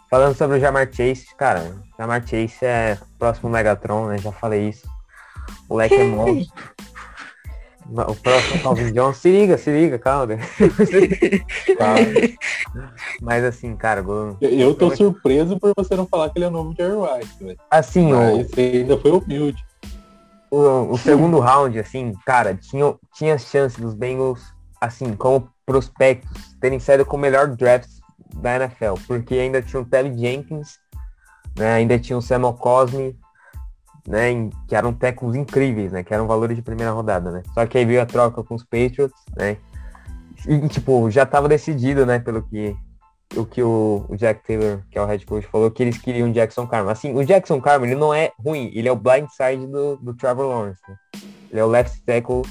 [0.10, 4.17] falando sobre o Jamar Chase, cara, Jamar Chase é próximo Megatron, né?
[4.17, 4.86] Já falei isso.
[5.69, 6.63] O moleque é monstro.
[7.89, 10.28] O próximo Calvin Johnson, se liga, se liga, calma.
[13.22, 16.52] Mas assim, cara, go- Eu tô surpreso por você não falar que ele é o
[16.52, 17.58] novo Jerry Rice, velho.
[17.70, 19.63] assim, o, você ainda foi humilde.
[20.50, 24.41] o, o segundo round, assim, cara, tinha, tinha chance dos Bengals,
[24.80, 27.89] assim, como prospectos, terem saído com o melhor draft
[28.36, 30.80] da NFL, porque ainda tinha o Telly Jenkins,
[31.58, 33.15] né, ainda tinha o Samuel Cosme,
[34.08, 37.44] né, em- que eram tackles incríveis, né, que eram valores de primeira rodada, né.
[37.54, 39.58] Só que aí veio a troca com os Patriots, né,
[40.48, 42.76] e, tipo, já tava decidido, né, pelo que
[43.36, 46.30] o que o, o Jack Taylor, que é o head coach, falou que eles queriam
[46.30, 46.92] o Jackson Carman.
[46.92, 50.14] Assim, o Jackson Carman, ele não é ruim, ele é o blind side do, do
[50.14, 50.82] Trevor Lawrence.
[50.86, 50.96] né?
[51.50, 52.42] Ele é o left tackle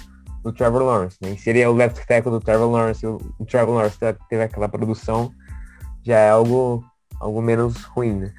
[0.43, 1.33] do Trevor Lawrence, né?
[1.33, 4.17] E se ele é o left tackle do Trevor Lawrence, o, o Trevor Lawrence te-
[4.31, 5.31] teve aquela produção,
[6.03, 6.83] já é algo,
[7.21, 8.33] algo menos ruim, né?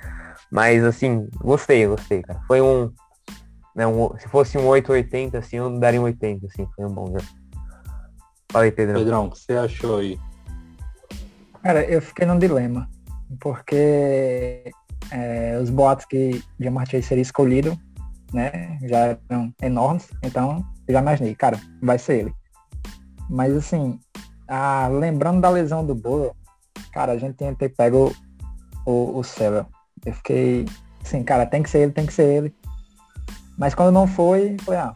[0.51, 2.41] Mas, assim, gostei, gostei, cara.
[2.47, 2.91] Foi um,
[3.75, 7.07] né, um- se fosse um 880, assim, eu daria um 80, assim, foi um bom
[7.07, 7.23] jogo.
[8.51, 8.99] Fala aí, Pedro.
[8.99, 10.19] Pedrão, o que você achou aí?
[11.63, 12.89] Cara, eu fiquei num dilema,
[13.39, 14.71] porque
[15.11, 17.77] é, os boatos que Jamar Chase seria escolhido,
[18.33, 22.33] né, já eram enormes, então eu já imaginei, cara, vai ser ele.
[23.29, 23.99] Mas assim,
[24.47, 26.35] ah, lembrando da lesão do Burrow,
[26.91, 28.13] cara, a gente tinha que ter pego
[28.85, 29.21] o, o.
[30.05, 30.65] Eu fiquei
[31.03, 32.55] assim, cara, tem que ser ele, tem que ser ele.
[33.57, 34.95] Mas quando não foi, foi, ah,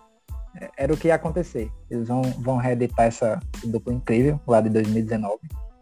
[0.77, 1.69] era o que ia acontecer.
[1.89, 5.37] Eles vão, vão reeditar essa, duplo incrível lá de 2019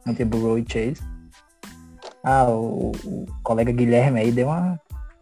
[0.07, 1.01] entre Burrow e Chase.
[2.23, 4.79] Ah, o, o colega Guilherme aí deu uma.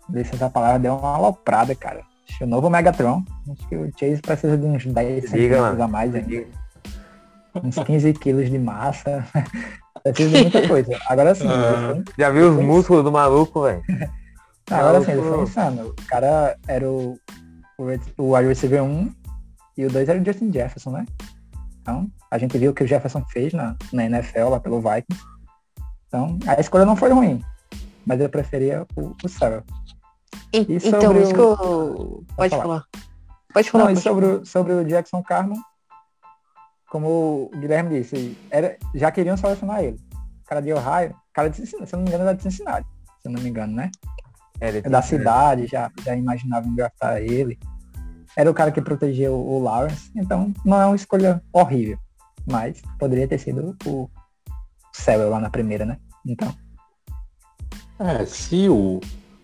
[0.09, 2.01] Licença a palavra, deu uma aloprada, cara.
[2.29, 3.23] Acho o novo Megatron.
[3.49, 5.83] Acho que o Chase precisa de uns 10 Diga, centímetros mano.
[5.83, 6.45] a mais ainda.
[7.63, 9.25] Uns 15 quilos de massa.
[10.03, 10.97] precisa de muita coisa.
[11.07, 11.93] Agora sim, Ah.
[11.95, 13.81] foi- Já viu os músculos do maluco, velho?
[14.69, 15.88] não, agora sim, ele foi insano.
[15.89, 17.17] O cara era o,
[17.78, 17.84] o,
[18.17, 19.13] o wide receiver 1
[19.78, 21.06] e o 2 era o Justin Jefferson, né?
[21.82, 25.24] Então, a gente viu o que o Jefferson fez na, na NFL lá pelo Vikings.
[26.08, 27.43] Então, a escolha não foi ruim,
[28.06, 29.63] mas eu preferia o, o Sarah.
[30.54, 32.26] En- E então, sobre isso o-.
[32.36, 32.63] Pode falar.
[32.63, 32.84] falar.
[33.54, 33.84] Pode falar.
[33.86, 35.60] Não, e pode sobre, o- sobre o Jackson Carman,
[36.89, 39.97] como o Guilherme disse, era, já queriam selecionar ele.
[40.43, 42.88] O cara de Ohio, cara de Cincinnati, se não me engano, era de Cincinnati,
[43.21, 43.89] se eu não me engano, né?
[44.62, 47.58] É, É da cidade, já, já imaginava engraçar ele.
[48.38, 51.97] Era o cara que protegeu o Lawrence, então não é uma escolha horrível.
[52.50, 54.10] Mas poderia ter sido o
[54.93, 55.97] Sewell lá na primeira, né?
[56.26, 56.54] Então,
[58.00, 59.00] É, se o,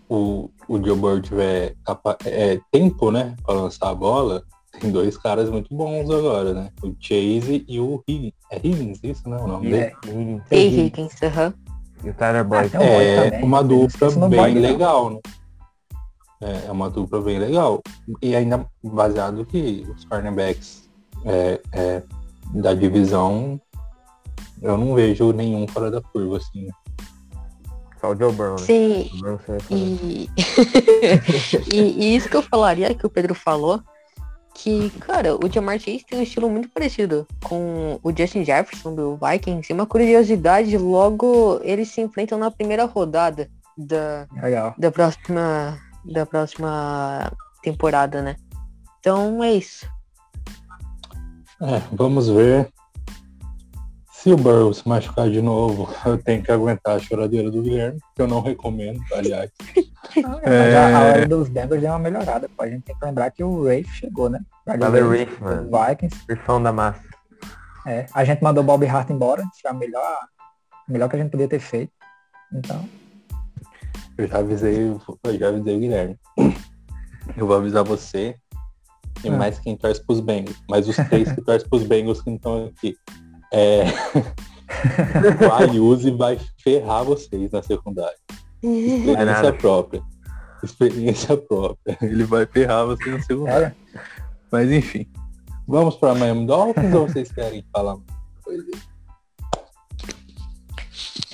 [0.08, 4.42] o, o Joe Burrow tiver capa- é, tempo, né, para lançar a bola,
[4.80, 6.70] tem dois caras muito bons agora, né?
[6.82, 8.32] O Chase e o Higgins.
[8.50, 9.36] É Higgins isso, né?
[9.38, 9.82] O nome dele?
[9.82, 11.22] é, Higgins Higgins.
[11.22, 11.54] Aham.
[12.04, 12.76] E o Tyler Boyd.
[12.76, 15.20] Ah, É também, uma dupla bem Boyd, legal, né?
[16.40, 17.82] É, é uma dupla bem legal.
[18.22, 20.88] E ainda baseado que os cornerbacks
[21.24, 22.02] é, é,
[22.54, 23.60] da divisão,
[24.62, 26.66] eu não vejo nenhum fora da curva, assim.
[26.66, 26.72] né?
[28.00, 28.66] Só o Joe Burrow, né?
[28.66, 29.10] Sim.
[29.70, 30.30] E...
[31.74, 33.82] e, e isso que eu falaria, que o Pedro falou,
[34.58, 39.16] que, cara, o Jamar Chase tem um estilo muito parecido com o Justin Jefferson do
[39.16, 39.70] Vikings.
[39.70, 44.74] E uma curiosidade, logo eles se enfrentam na primeira rodada da, legal.
[44.76, 47.30] da próxima da próxima
[47.62, 48.36] temporada, né?
[48.98, 49.86] Então é isso.
[51.60, 52.68] É, vamos ver.
[54.28, 57.98] Se o Burrow se machucar de novo, eu tenho que aguentar a choradeira do Guilherme,
[58.14, 59.50] que eu não recomendo, aliás.
[60.14, 62.50] Mas a, a hora dos Bengals deu uma melhorada.
[62.58, 64.38] A gente tem que lembrar que o Rafe chegou, né?
[64.66, 65.70] Tyler Rafe, mano.
[65.70, 66.26] Vikings.
[66.28, 67.00] Rifão da massa.
[67.86, 70.18] É, a gente mandou o Bob Hart embora, isso é a melhor,
[70.86, 71.92] melhor que a gente podia ter feito.
[72.52, 72.86] Então,
[74.18, 74.88] Eu já avisei,
[75.24, 76.18] eu já avisei o Guilherme.
[77.34, 78.36] Eu vou avisar você
[79.24, 79.32] e Ah.
[79.38, 80.62] mais quem torce pros Bengals.
[80.68, 82.94] Mas os três que torcem pros Bengals que não estão aqui.
[83.52, 83.84] É...
[85.48, 88.16] o Ayuso vai ferrar vocês na secundária.
[88.62, 89.52] Experiência nada.
[89.52, 90.02] própria.
[90.62, 91.96] Experiência própria.
[92.02, 93.76] Ele vai ferrar vocês na secundária.
[93.94, 94.00] é,
[94.50, 95.06] Mas enfim.
[95.66, 97.96] Vamos para Miami Dolphins ou vocês querem falar?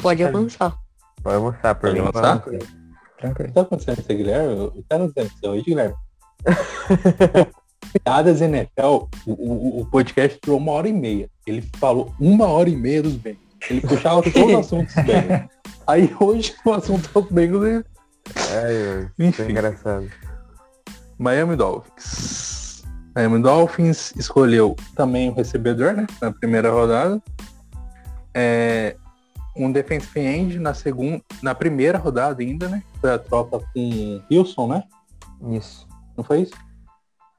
[0.03, 0.77] Pode avançar.
[1.22, 2.09] Pode mostrar por Pode mim.
[2.09, 2.42] avançar?
[2.42, 2.64] tranquilo.
[3.22, 4.55] O que tá acontecendo com esse Guilherme?
[4.61, 5.94] O que tá acontecendo com hoje, Guilherme?
[8.02, 11.28] Piadas NFL, o, o, o podcast durou uma hora e meia.
[11.46, 13.44] Ele falou uma hora e meia dos Bengals.
[13.70, 15.48] Ele puxava todos os assuntos Bengals.
[15.87, 17.85] Aí hoje o assunto dos Bengals é
[18.37, 19.42] Ai, Enfim.
[19.42, 19.52] Enfim.
[19.52, 20.09] engraçado.
[21.18, 22.83] Miami Dolphins.
[23.14, 26.07] Miami Dolphins escolheu também o recebedor, né?
[26.20, 27.22] Na primeira rodada.
[28.35, 28.96] É,
[29.57, 32.83] um defensive end na segunda, na primeira rodada ainda, né?
[33.00, 34.85] Foi a troca com Wilson, né?
[35.52, 35.87] Isso.
[36.16, 36.54] Não foi isso?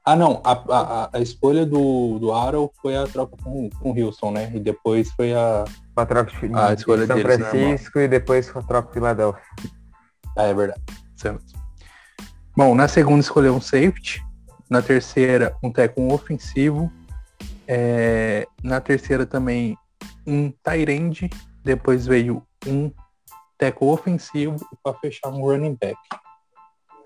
[0.08, 0.40] Ah, não.
[0.44, 4.52] A, a, a escolha do, do Arrow foi a troca com, com o Wilson, né?
[4.54, 5.64] E depois foi a.
[5.96, 8.86] A troca de, A de escolha São deles, né, Francisco e depois com a troca
[8.86, 9.42] de Filadélfia.
[10.38, 10.80] Ah, é verdade.
[11.24, 11.34] É.
[12.56, 14.24] Bom, na segunda escolheu um safety.
[14.70, 16.92] Na terceira, um tackle ofensivo.
[17.66, 19.76] É, na terceira também
[20.24, 21.30] um tight end.
[21.64, 22.92] Depois veio um
[23.58, 25.98] tackle ofensivo e para fechar um running back.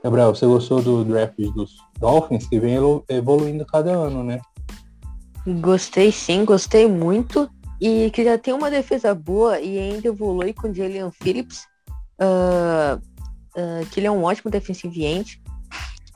[0.03, 4.41] Gabriel, você gostou do draft dos Dolphins que vem evolu- evoluindo cada ano, né?
[5.61, 7.51] Gostei sim, gostei muito.
[7.81, 11.65] E que já tem uma defesa boa e ainda evolui com o Jalen Phillips.
[12.19, 12.99] ah,
[13.57, 15.43] ah, que ele é um ótimo defensive end.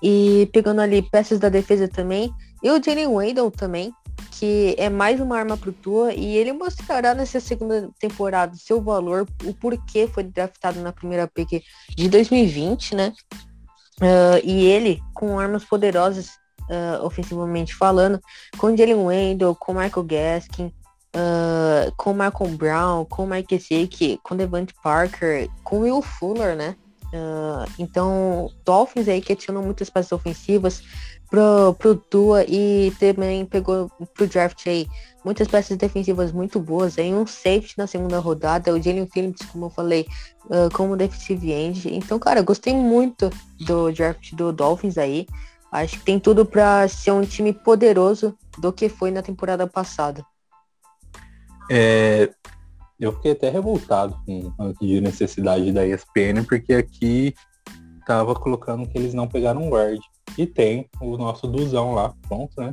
[0.03, 2.31] E pegando ali peças da defesa também.
[2.63, 3.93] E o Jalen Wendell também,
[4.33, 6.13] que é mais uma arma pro Tua.
[6.13, 11.63] E ele mostrará nessa segunda temporada seu valor, o porquê foi draftado na primeira pick
[11.97, 13.13] de 2020, né?
[14.01, 16.31] Ah, e ele, com armas poderosas
[16.71, 18.21] ah, ofensivamente falando,
[18.59, 20.73] com Jalen Wendell, com Michael Gaskin,
[21.15, 26.77] ah, com Malcolm Brown, com Mike Gesicki, com Devante Parker, com Will Fuller, né?
[27.13, 30.83] Ah, então, Dolphins aí que adicionam muitas peças ofensivas
[31.31, 34.87] pro, pro Tua e também pegou pro draft aí
[35.25, 36.99] muitas peças defensivas muito boas.
[36.99, 40.07] Aí um safety na segunda rodada, o Jalen Phillips, como eu falei,
[40.51, 41.95] ah, como defensive end.
[41.95, 45.27] Então, cara, eu gostei muito do draft do Dolphins aí.
[45.73, 50.25] Acho que tem tudo para ser um time poderoso do que foi na temporada passada.
[51.71, 52.31] É,
[53.01, 57.35] eu fiquei até revoltado com a de necessidade da ESPN, porque aqui
[58.07, 60.01] tava colocando que eles não pegaram um guard.
[60.37, 62.73] E tem o nosso Duzão lá, pronto, né?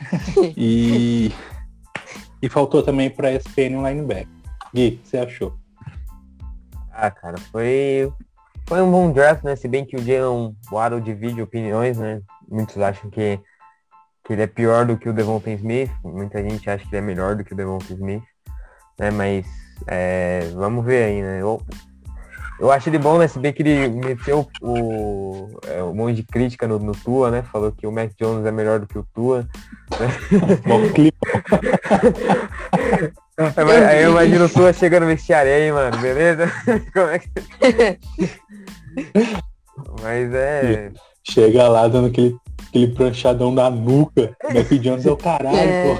[0.56, 1.30] e,
[2.42, 4.28] e faltou também pra ESPN um linebacker.
[4.74, 5.54] Gui, o que você achou?
[6.92, 8.12] Ah, cara, foi,
[8.66, 9.56] foi um bom draft, né?
[9.56, 12.20] Se bem que o Jalen Waddle divide opiniões, né?
[12.48, 13.40] Muitos acham que,
[14.24, 15.90] que ele é pior do que o Devonta Smith.
[16.04, 18.22] Muita gente acha que ele é melhor do que o Devonta Smith.
[18.98, 19.10] Né?
[19.10, 19.46] Mas
[19.86, 21.44] é, vamos ver aí, né?
[21.44, 21.60] O,
[22.60, 23.26] Eu acho ele bom, né?
[23.26, 27.42] Se bem que ele meteu o, é, um monte de crítica no, no, Tua, né?
[27.50, 29.48] Falou que o Mac Jones é melhor do que o Tua.
[29.98, 30.08] Né?
[30.66, 31.10] Bom clima.
[33.88, 36.52] aí eu imagino o Tua chegando no vestiário aí, mano, beleza?
[36.92, 37.30] Como é que...
[40.02, 40.92] Mas é...
[41.24, 42.36] Chega lá dando aquele,
[42.68, 44.36] aquele pranchadão na nuca.
[44.44, 45.84] Mac Jones é o caralho, é.
[45.84, 45.94] pô.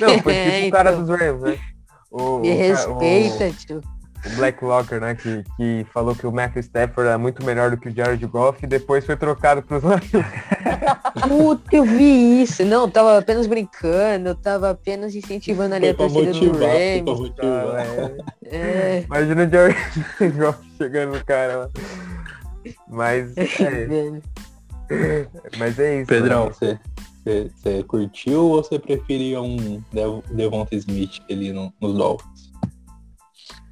[0.00, 1.04] Não, foi tipo é, o cara então.
[1.04, 1.58] dos Rams, né?
[2.10, 3.82] O, Me respeita, o, tio
[4.26, 7.76] o Black Locker, né, que, que falou que o Matthew Stafford é muito melhor do
[7.76, 10.26] que o Jared Goff e depois foi trocado para os Lions.
[11.28, 12.64] Puta, eu vi isso.
[12.64, 18.18] Não, eu tava apenas brincando, eu tava apenas incentivando ali a torcida motivar, do Rams.
[18.44, 19.04] É, é.
[19.06, 19.78] Imagina o Jared
[20.38, 21.68] Goff chegando no cara lá.
[22.88, 24.20] Mas é,
[25.58, 26.06] Mas é isso.
[26.06, 26.78] Pedrão, você,
[27.22, 29.82] você, você curtiu ou você preferia um
[30.30, 32.37] Devonta Smith ali no, nos Dolphins?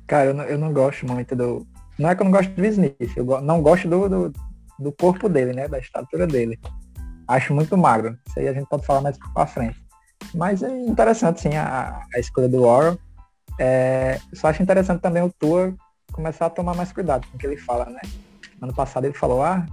[0.07, 1.67] Cara, eu não, eu não gosto muito do.
[1.99, 4.33] Não é que eu não gosto do Smith, eu não gosto do, do,
[4.79, 5.67] do, corpo dele, né?
[5.67, 6.59] Da estatura dele.
[7.27, 8.17] Acho muito magro.
[8.27, 9.83] Isso aí a gente pode falar mais pra frente.
[10.35, 12.99] Mas é interessante, sim, a, a escolha do Warren.
[13.59, 15.75] É, só acho interessante também o Tua
[16.13, 18.01] começar a tomar mais cuidado com o que ele fala, né?
[18.61, 19.67] Ano passado ele falou, ah,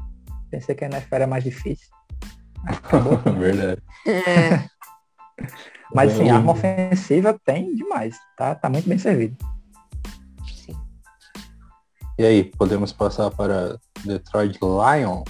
[0.49, 1.87] pensei que a NFL era mais difícil.
[3.37, 3.81] Verdade.
[4.07, 4.67] É.
[5.93, 8.55] Mas sim, a arma ofensiva tem demais, tá?
[8.55, 9.37] Tá muito bem servido.
[12.17, 15.23] E aí, podemos passar para Detroit Lions?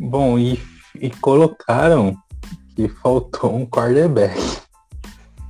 [0.00, 0.58] Bom, e,
[0.94, 2.16] e colocaram
[2.74, 4.40] que faltou um quarterback.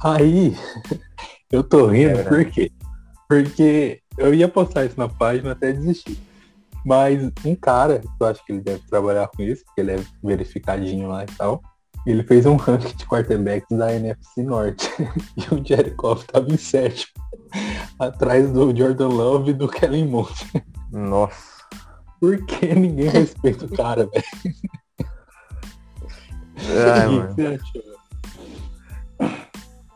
[0.02, 0.56] Aí,
[1.52, 2.72] eu tô rindo é por quê?
[3.28, 6.18] Porque eu ia postar isso na página até desistir.
[6.84, 11.08] Mas um cara, eu acho que ele deve trabalhar com isso, porque ele é verificadinho
[11.08, 11.62] lá e tal.
[12.06, 14.88] Ele fez um ranking de quarterbacks da NFC Norte.
[15.36, 17.12] e o Jared Goff tava em sétimo.
[17.98, 20.32] Atrás do Jordan Love e do Kellen Moore.
[20.92, 21.58] Nossa.
[22.20, 24.24] Por que ninguém respeita o cara, velho?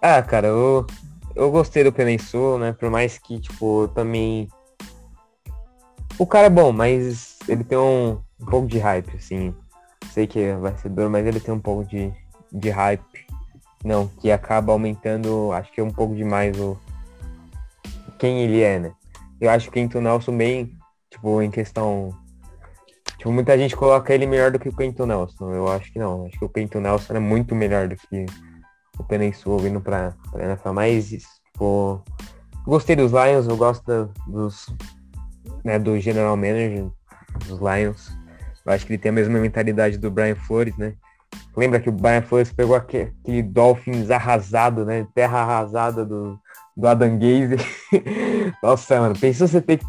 [0.01, 0.87] Ah, cara, eu,
[1.35, 2.73] eu gostei do Peninsul, né?
[2.73, 4.49] Por mais que, tipo, também.
[6.19, 9.55] O cara é bom, mas ele tem um, um pouco de hype, assim.
[10.11, 12.13] Sei que vai ser duro, mas ele tem um pouco de,
[12.53, 13.27] de hype.
[13.85, 16.79] Não, que acaba aumentando, acho que é um pouco demais o,
[18.23, 18.93] quem ele é, né?
[19.41, 20.79] Eu acho que o Quinto Nelson bem,
[21.11, 22.17] tipo, em questão.
[23.19, 25.53] Tipo, muita gente coloca ele melhor do que o Quinto Nelson.
[25.53, 26.27] Eu acho que não.
[26.27, 28.27] Acho que o Quinto Nelson é muito melhor do que
[28.97, 30.71] o Peninsul vindo pra, pra NFL.
[30.71, 32.01] Mas, tipo,
[32.65, 34.73] gostei dos Lions, eu gosto dos.
[35.65, 36.89] Né, do General Manager
[37.49, 38.17] dos Lions.
[38.65, 40.95] Eu acho que ele tem a mesma mentalidade do Brian Flores, né?
[41.57, 45.09] Lembra que o Brian Flores pegou aquele, aquele Dolphins arrasado, né?
[45.13, 46.39] Terra arrasada do,
[46.77, 47.57] do Adam Gaze.
[48.63, 49.81] Nossa, mano, pensa você ter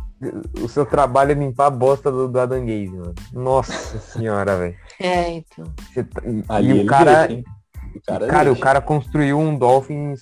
[0.62, 3.16] o seu trabalho é limpar a bosta do, do Adam Gaze, mano.
[3.34, 4.76] Nossa senhora, velho.
[5.00, 5.66] É, então.
[6.48, 6.62] Tá...
[6.62, 7.44] E o cara, deixa,
[7.96, 10.22] o cara, cara o cara construiu um Dolphins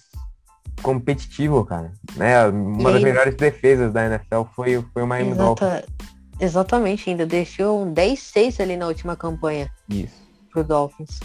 [0.82, 1.91] competitivo, cara.
[2.15, 2.47] Né?
[2.47, 5.65] Uma das melhores defesas da NFL foi, foi o Miami Exata...
[5.65, 6.12] Dolphins.
[6.39, 9.69] Exatamente, ainda deixou um 10-6 ali na última campanha.
[9.88, 10.19] Isso.
[10.52, 11.19] Pro Dolphins.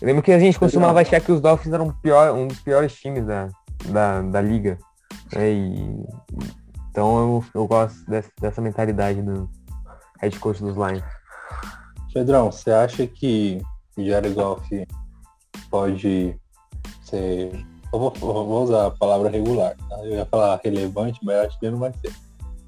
[0.00, 2.92] Eu lembro que a gente costumava achar que os Dolphins eram pior, um dos piores
[2.94, 3.48] times da,
[3.86, 4.78] da, da liga.
[5.34, 5.52] Né?
[5.52, 6.06] E,
[6.90, 9.48] então eu, eu gosto dessa, dessa mentalidade do
[10.20, 11.04] head coach dos Lions.
[12.12, 13.62] Pedrão, você acha que
[13.96, 14.86] Jared Goff
[15.70, 16.34] pode
[17.02, 17.52] ser.
[17.92, 19.76] Eu vou, eu vou, usar a palavra regular.
[19.88, 19.98] Tá?
[20.04, 22.12] Eu ia falar relevante, mas acho que ele não vai ser.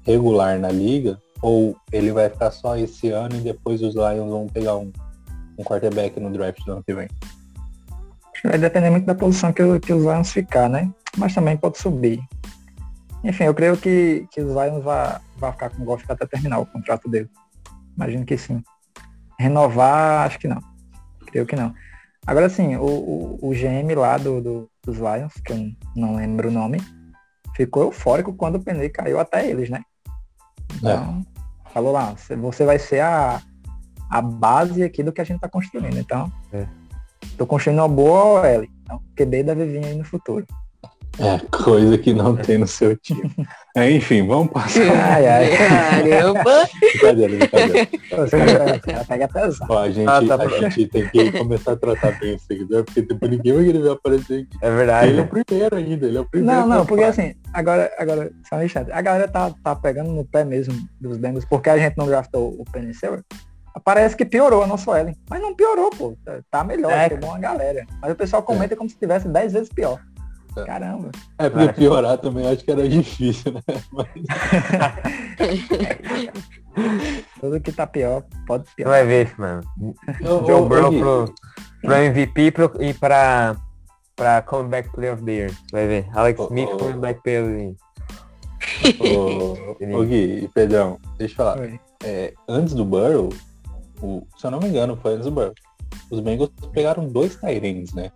[0.03, 1.19] Regular na liga?
[1.41, 4.91] Ou ele vai ficar só esse ano e depois os Lions vão pegar um,
[5.57, 7.07] um quarterback no draft do ano que vem?
[8.43, 10.91] Vai depender muito da posição que, que os Lions ficar, né?
[11.17, 12.21] Mas também pode subir.
[13.23, 16.59] Enfim, eu creio que, que os Lions vai, vai ficar com o Goff até terminar
[16.59, 17.29] o contrato dele.
[17.95, 18.63] Imagino que sim.
[19.39, 20.59] Renovar, acho que não.
[21.27, 21.73] Creio que não.
[22.25, 26.49] Agora sim, o, o, o GM lá do, do, dos Lions, que eu não lembro
[26.49, 26.79] o nome,
[27.55, 29.81] ficou eufórico quando o Penei caiu até eles, né?
[30.75, 31.25] Então,
[31.65, 31.69] é.
[31.71, 33.41] falou lá, você vai ser a,
[34.09, 35.97] a base aqui do que a gente está construindo.
[35.97, 36.65] Então, é.
[37.37, 38.63] tô construindo uma boa OL.
[38.63, 40.45] Então, o QB deve vir aí no futuro.
[41.19, 43.33] É, coisa que não tem no seu time.
[43.75, 44.81] É, enfim, vamos passar.
[44.91, 46.69] Ai, ai, caramba!
[46.79, 49.05] brincadeira, brincadeira.
[49.07, 49.71] Pega pesado.
[49.71, 52.83] Ó, a gente, ah, tá a gente tem que começar a tratar bem o seguidor,
[52.83, 54.57] porque depois ninguém vai querer aparecer aqui.
[54.61, 55.09] É verdade.
[55.09, 56.59] Ele é o primeiro ainda, ele é o primeiro.
[56.59, 60.25] Não, não, porque assim, agora, agora, só um instante, a galera tá, tá pegando no
[60.25, 62.93] pé mesmo dos Bengals, porque a gente não draftou o Penny
[63.85, 65.15] Parece que piorou a nossa Ellen.
[65.29, 66.17] Mas não piorou, pô.
[66.49, 67.07] Tá melhor, é.
[67.07, 67.85] chegou uma galera.
[68.01, 68.77] Mas o pessoal comenta é.
[68.77, 69.99] como se tivesse 10 vezes pior.
[70.65, 71.11] Caramba.
[71.37, 73.61] É porque piorar também acho que era difícil, né?
[73.93, 74.07] Mas,
[77.39, 78.93] Tudo que tá pior, pode piorar.
[78.99, 79.61] vai ver, mano.
[80.23, 81.33] Ô, Burrow Gui, pro,
[81.81, 83.55] pro MVP pro, e pra,
[84.15, 85.51] pra Comeback Player of the Year.
[85.71, 86.07] Vai ver.
[86.13, 86.77] Alex Ô, Smith, ô.
[86.77, 87.75] Comeback Player of the Year.
[89.17, 91.57] ô, ô, Gui e Pedrão, deixa eu falar.
[92.03, 93.29] É, antes do Burrow,
[94.01, 95.53] o- se eu não me engano, foi antes do Burrow.
[96.09, 98.11] Os Bengals pegaram dois Tyrants, né?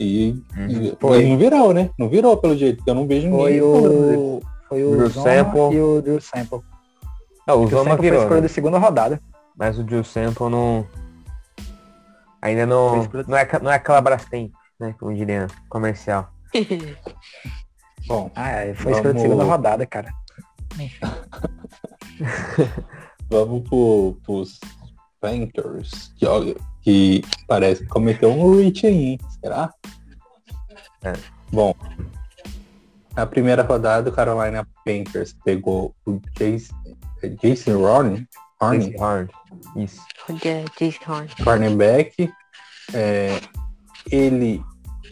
[0.00, 0.30] E,
[0.68, 1.26] e Foi.
[1.28, 1.90] não virou, né?
[1.98, 3.60] Não virou pelo jeito, porque eu não vejo Foi ninguém.
[3.60, 4.16] dele.
[4.16, 5.76] o, foi o Drew Zoma Sample.
[5.76, 6.60] e o Drew Sample.
[7.46, 8.46] Não, o O Zoma Sample foi virou, escolha né?
[8.46, 9.20] da segunda rodada.
[9.56, 10.86] mas o Drew Sample não...
[12.40, 14.94] Ainda Foi não, escolha- não, é, não é aquela Brastemp, né?
[14.98, 16.28] Como diria comercial.
[18.08, 20.10] Bom, Ah, é, foi escolha da Vamos- segunda rodada, cara.
[23.30, 24.58] vamos pro, pros
[25.22, 29.18] Panthers, que, olha, que parece que cometeu um reach aí, hein?
[29.40, 29.72] Será?
[31.04, 31.12] É.
[31.52, 31.72] Bom,
[33.14, 36.74] na primeira rodada, o Carolina Panthers pegou o Jason,
[37.22, 38.26] é Jason Horn,
[38.60, 39.28] Horn Horn.
[39.76, 40.02] Isso.
[40.28, 41.28] Olha, Jason Horn.
[41.44, 42.32] cornerback.
[42.92, 43.40] É,
[44.10, 44.62] ele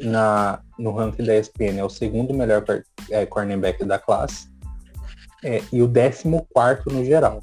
[0.01, 2.65] na, no ranking da ESPN é o segundo melhor
[3.11, 4.51] é, cornerback da classe
[5.45, 7.43] é, e o décimo quarto no geral.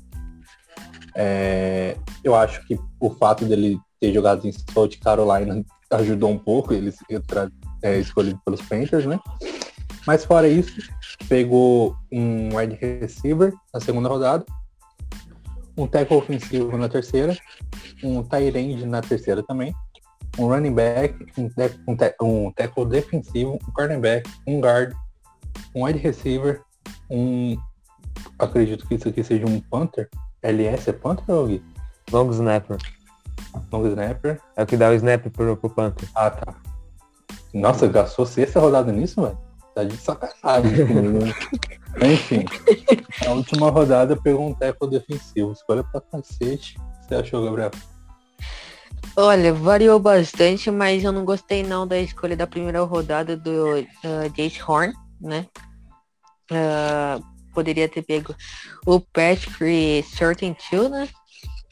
[1.19, 6.73] É, eu acho que o fato dele ter jogado em South Carolina ajudou um pouco
[6.73, 6.93] ele
[7.81, 9.19] é, escolhido pelos Panthers, né?
[10.05, 10.79] Mas fora isso,
[11.27, 14.45] pegou um wide receiver na segunda rodada,
[15.75, 17.35] um tackle ofensivo na terceira,
[18.03, 19.73] um tight end na terceira também,
[20.37, 24.93] um running back, um, te- um, um tackle defensivo, um cornerback, um guard,
[25.73, 26.61] um wide receiver,
[27.09, 27.57] um
[28.37, 30.07] acredito que isso aqui seja um punter.
[30.41, 31.63] LS é punter ou Gui?
[32.11, 32.77] Long snapper.
[33.71, 34.39] long snapper?
[34.55, 36.07] É o que dá o snap pro, pro Panther.
[36.15, 36.55] Ah, tá.
[37.53, 39.37] Nossa, gastou sexta rodada nisso, velho?
[39.73, 41.33] Tá de sacanagem né?
[42.11, 42.45] Enfim,
[43.25, 45.51] a última rodada pegou um tackle defensivo.
[45.51, 46.77] Escolha pra cacete.
[46.77, 47.71] O que você achou, Gabriel?
[49.15, 54.29] Olha, variou bastante, mas eu não gostei não da escolha da primeira rodada do uh,
[54.35, 55.47] Jace Horn, né?
[56.51, 57.19] Ah,
[57.57, 58.35] poderia ter pego
[58.85, 61.09] o Patrick Two, né?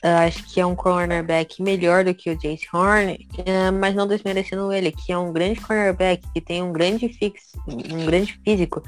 [0.04, 3.16] Ah, acho que é um cornerback melhor do que o Jace Horn,
[3.48, 7.52] ah, mas não desmerecendo ele, que é um grande cornerback, que tem um grande fix,
[7.68, 8.82] um grande físico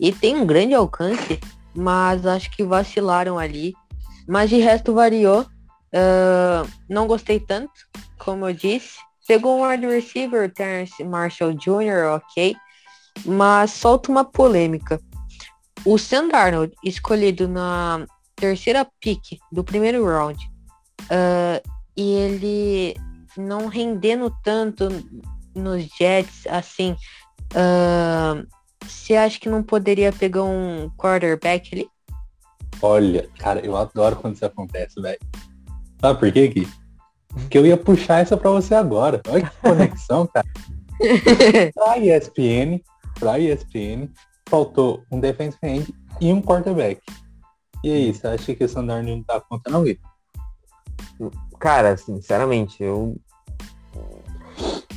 [0.00, 1.38] e tem um grande alcance,
[1.74, 3.74] mas acho que vacilaram ali.
[4.26, 5.46] Mas de resto variou.
[5.94, 7.72] Ah, não gostei tanto,
[8.18, 8.96] como eu disse.
[9.26, 12.56] Pegou um wide receiver, o Terrence Marshall Jr., ok.
[13.26, 14.98] Mas solta uma polêmica.
[15.84, 18.06] O Sam Darnold, escolhido na
[18.36, 20.38] terceira pick do primeiro round,
[21.10, 21.60] ah,
[21.96, 22.96] e ele
[23.36, 24.88] não rendendo tanto
[25.54, 26.96] nos Jets, assim,
[27.54, 28.42] ah,
[28.86, 31.88] você acha que não poderia pegar um quarterback ali?
[32.80, 35.18] Olha, cara, eu adoro quando isso acontece, velho.
[36.00, 36.68] Sabe por quê, Gui?
[37.28, 39.20] Porque eu ia puxar essa pra você agora.
[39.28, 40.46] Olha que conexão, cara.
[41.74, 42.82] Pra ESPN,
[43.18, 44.08] pra ESPN,
[44.48, 47.00] faltou um defensive end e um quarterback.
[47.84, 50.00] E aí, você acha que o Sandarno não dá conta não, Gui?
[51.58, 53.16] Cara, sinceramente, eu.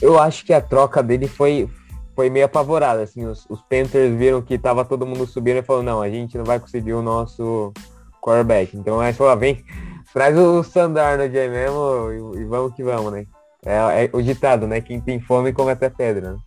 [0.01, 1.69] Eu acho que a troca dele foi,
[2.15, 3.03] foi meio apavorada.
[3.03, 6.35] Assim, os, os Panthers viram que tava todo mundo subindo e falou, não, a gente
[6.37, 7.71] não vai conseguir o nosso
[8.19, 8.75] quarterback.
[8.75, 9.63] Então aí falou, ah, vem,
[10.11, 13.27] traz o Sandarnold aí mesmo e, e vamos que vamos, né?
[13.63, 14.81] É, é o ditado, né?
[14.81, 16.39] Quem tem fome come até pedra, né?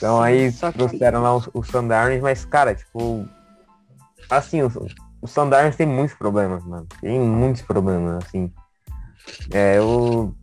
[0.00, 1.62] Então aí Só que- trouxeram lá o, o
[2.22, 3.28] mas, cara, tipo.
[4.30, 4.72] Assim, o,
[5.20, 5.26] o
[5.76, 6.86] tem muitos problemas, mano.
[7.02, 8.50] Tem muitos problemas, assim.
[9.50, 10.34] É, o.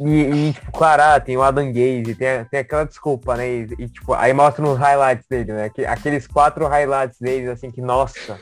[0.00, 3.48] E, e, tipo, claro, ah, tem o Adam Gaze, tem, tem aquela desculpa, né?
[3.48, 5.68] E, e, tipo, aí mostra os highlights dele, né?
[5.70, 8.38] Que- Aqueles quatro highlights dele, assim, que, nossa,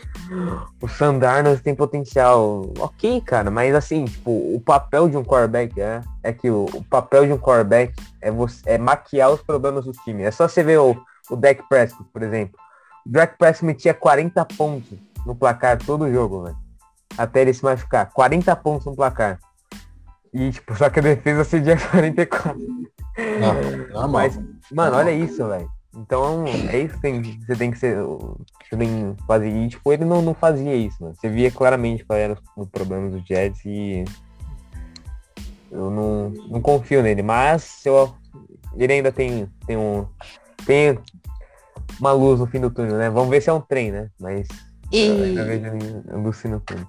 [0.82, 2.70] o Sandarnold tem potencial.
[2.78, 6.84] Ok, cara, mas assim, tipo, o papel de um quarterback é, é que o, o
[6.84, 10.22] papel de um quarterback é, você, é maquiar os problemas do time.
[10.24, 10.96] É só você ver o,
[11.30, 12.58] o Dak Prescott, por exemplo.
[13.06, 16.56] O Dak Prescott metia 40 pontos no placar todo jogo, velho.
[17.16, 18.10] Até ele se machucar.
[18.12, 19.38] 40 pontos no placar.
[20.32, 22.58] E, tipo, só que a defesa cedia 44.
[23.40, 23.54] Não,
[23.88, 24.08] normal.
[24.08, 24.38] Mas,
[24.72, 25.68] mano, olha isso, velho.
[25.96, 27.96] Então, é isso que tem, você tem que ser.
[27.96, 29.48] Você tem que fazer.
[29.48, 31.14] E, tipo, ele não, não fazia isso, mano.
[31.14, 34.04] Você via claramente quais eram os, problemas do Jets e.
[35.70, 37.22] Eu não, não confio nele.
[37.22, 38.14] Mas eu,
[38.76, 40.06] ele ainda tem, tem um.
[40.64, 40.96] Tem
[41.98, 43.10] uma luz no fim do túnel, né?
[43.10, 44.10] Vamos ver se é um trem, né?
[44.18, 44.46] Mas
[44.92, 46.86] eu ainda E vejo ele no túnel.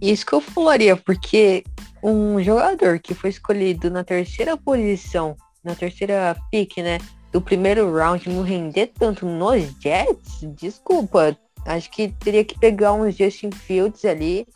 [0.00, 1.64] Isso que eu falaria, porque
[2.02, 6.98] um jogador que foi escolhido na terceira posição, na terceira pick, né?
[7.36, 11.36] do primeiro round não render tanto nos Jets, desculpa.
[11.66, 14.46] Acho que teria que pegar uns Justin Fields ali.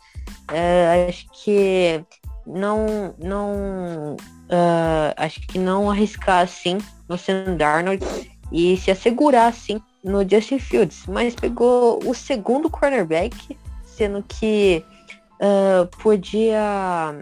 [0.51, 2.03] É, acho que
[2.43, 8.03] não, não, uh, acho que não arriscar assim no Sam Darnold
[8.51, 14.83] e se assegurar assim no Justin Fields, mas pegou o segundo cornerback, sendo que
[15.41, 17.19] uh, podia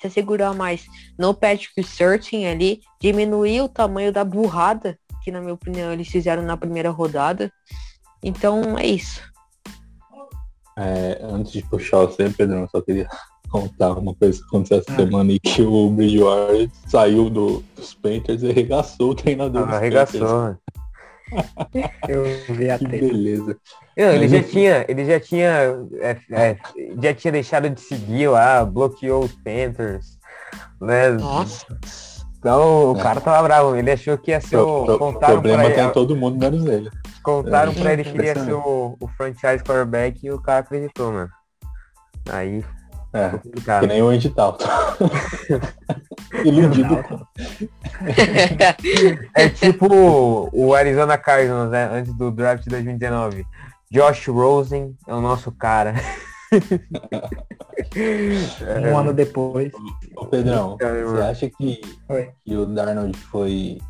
[0.00, 0.86] se assegurar mais
[1.18, 6.42] no Patrick Surtain ali, diminuir o tamanho da burrada que na minha opinião eles fizeram
[6.42, 7.52] na primeira rodada.
[8.22, 9.22] Então é isso.
[10.76, 13.08] É, antes de puxar você, Pedro, eu só queria
[13.50, 14.96] contar uma coisa que aconteceu essa ah.
[14.96, 19.68] semana e que o Bridgewater saiu do, dos Panthers e arregaçou o treinador.
[19.68, 20.56] Ah, arregaçou.
[22.08, 22.24] Eu
[22.54, 23.56] vi a que beleza.
[24.00, 25.50] Não, ele já tinha, ele já tinha,
[26.00, 26.56] é, é,
[27.02, 30.18] já tinha deixado de seguir lá, bloqueou os Panthers,
[30.80, 31.10] né?
[31.10, 31.66] Nossa.
[32.38, 33.02] Então o é.
[33.02, 34.86] cara tava bravo, ele achou que ia ser o.
[34.86, 36.90] Pro, contaram o problema tem todo mundo menos ele.
[37.22, 40.60] Contaram é, pra ele que ele ia ser o, o franchise quarterback e o cara
[40.60, 41.30] acreditou, mano.
[42.30, 42.64] Aí
[43.12, 44.56] é, que nem o edital.
[46.42, 47.04] Iludido.
[49.34, 51.90] é tipo o Arizona Cardinals, né?
[51.92, 53.44] Antes do draft de 2019.
[53.92, 55.94] Josh Rosen é o nosso cara.
[58.92, 59.72] um ano depois.
[60.16, 61.80] Ô, Pedrão, você acha que,
[62.44, 63.80] que o Darnold foi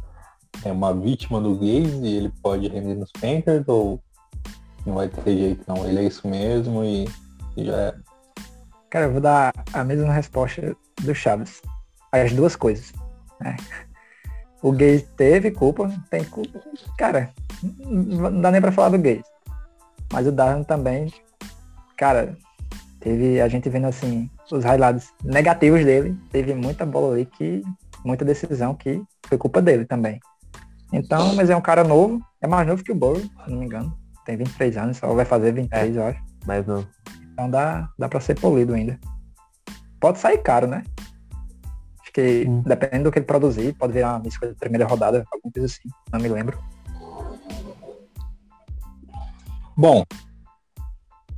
[0.65, 4.03] é, uma vítima do Gaze e ele pode render nos Panthers ou
[4.87, 5.87] não vai ter jeito não?
[5.87, 7.07] Ele é isso mesmo e,
[7.55, 7.95] e já é.
[8.89, 11.61] Cara, eu vou dar a mesma resposta do Chaves.
[12.11, 12.93] As duas coisas.
[13.39, 13.55] Né?
[14.63, 16.59] O Gaze teve culpa, tem culpa.
[16.97, 17.31] Cara,
[17.79, 19.23] não dá nem pra falar do Gaze.
[20.13, 21.13] Mas o Darwin também,
[21.97, 22.37] cara,
[22.99, 27.63] teve a gente vendo assim os highlights negativos dele, teve muita bola ali que
[28.05, 30.19] muita decisão que foi culpa dele também.
[30.93, 33.67] Então, mas é um cara novo, é mais novo que o Burrow, se não me
[33.67, 33.97] engano.
[34.25, 36.21] Tem 23 anos, só vai fazer 23, é, eu acho.
[36.47, 36.87] Mais novo.
[37.33, 38.99] Então dá, dá pra ser polido ainda.
[40.01, 40.83] Pode sair caro, né?
[42.03, 42.63] Acho que hum.
[42.67, 45.89] dependendo do que ele produzir, pode virar uma escolha de primeira rodada, alguma coisa assim.
[46.13, 46.59] Não me lembro.
[49.81, 50.05] Bom,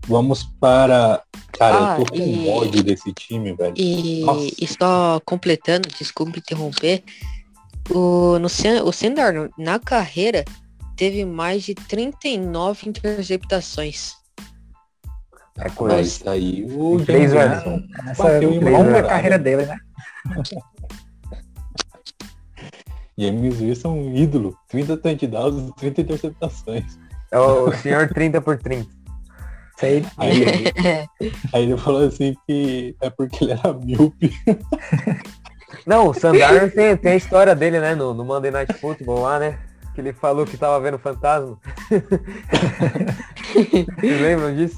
[0.09, 1.23] vamos para.
[1.57, 2.49] Cara, ah, eu tô com e...
[2.49, 3.73] ódio desse time, velho.
[3.77, 4.25] E,
[4.61, 7.05] e só completando, desculpe interromper.
[7.89, 8.49] O, no,
[8.85, 10.45] o Sendar, na carreira,
[10.97, 14.15] teve mais de 39 interceptações.
[15.57, 16.01] É coisa.
[16.01, 19.79] Isso aí o James Winston essa é longa carreira dele, né?
[23.17, 24.59] James Wilson é um ídolo.
[24.69, 26.99] 30 touchdowns, 30 interceptações.
[27.33, 28.87] É o senhor 30 por 30.
[29.79, 30.05] Sei.
[30.19, 30.45] Aí,
[31.53, 34.31] aí ele falou assim que é porque ele era míope.
[35.87, 37.95] Não, o Sandar tem, tem a história dele, né?
[37.95, 39.59] No, no Monday Night Football lá, né?
[39.95, 41.59] Que ele falou que tava vendo fantasma.
[43.53, 44.77] Vocês lembram disso?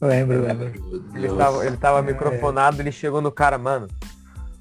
[0.00, 0.72] Lembro, lembro.
[1.14, 3.88] Ele tava, ele tava microfonado, ele chegou no cara, mano.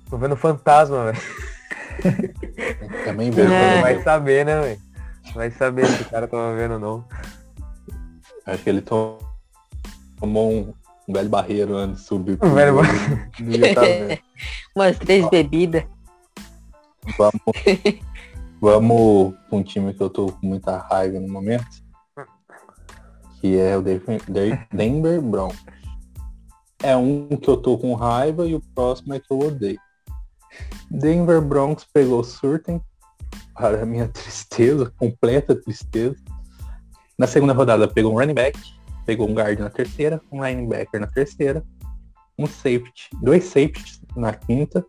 [0.10, 1.22] Tô vendo fantasma, velho.
[3.06, 3.52] Também veio.
[3.52, 3.82] É.
[3.82, 4.93] Vai saber, né, velho?
[5.34, 7.06] Vai saber se o cara tava vendo ou não.
[8.46, 9.20] Acho que ele tomou
[10.22, 10.74] um,
[11.08, 12.38] um velho barreiro antes de subir.
[12.42, 14.22] Um velho barreiro.
[14.76, 15.86] Umas três bebidas.
[17.18, 17.42] Vamos,
[18.62, 21.84] vamos pra um time que eu tô com muita raiva no momento
[23.44, 25.62] que é o Denver Broncos.
[26.82, 29.80] É um que eu tô com raiva e o próximo é que eu odeio.
[30.90, 32.82] Denver Broncos pegou o Surten,
[33.54, 36.16] para minha tristeza, completa tristeza.
[37.18, 38.60] Na segunda rodada pegou um running back,
[39.06, 41.64] pegou um guard na terceira, um linebacker na terceira,
[42.38, 44.86] um safety, dois safeties na quinta.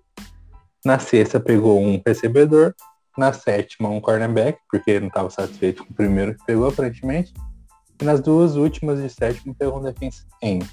[0.85, 2.75] Na sexta pegou um recebedor,
[3.17, 7.33] na sétima um cornerback, porque não estava satisfeito com o primeiro que pegou aparentemente.
[8.01, 10.69] E nas duas últimas de sétimo pegou um defense end.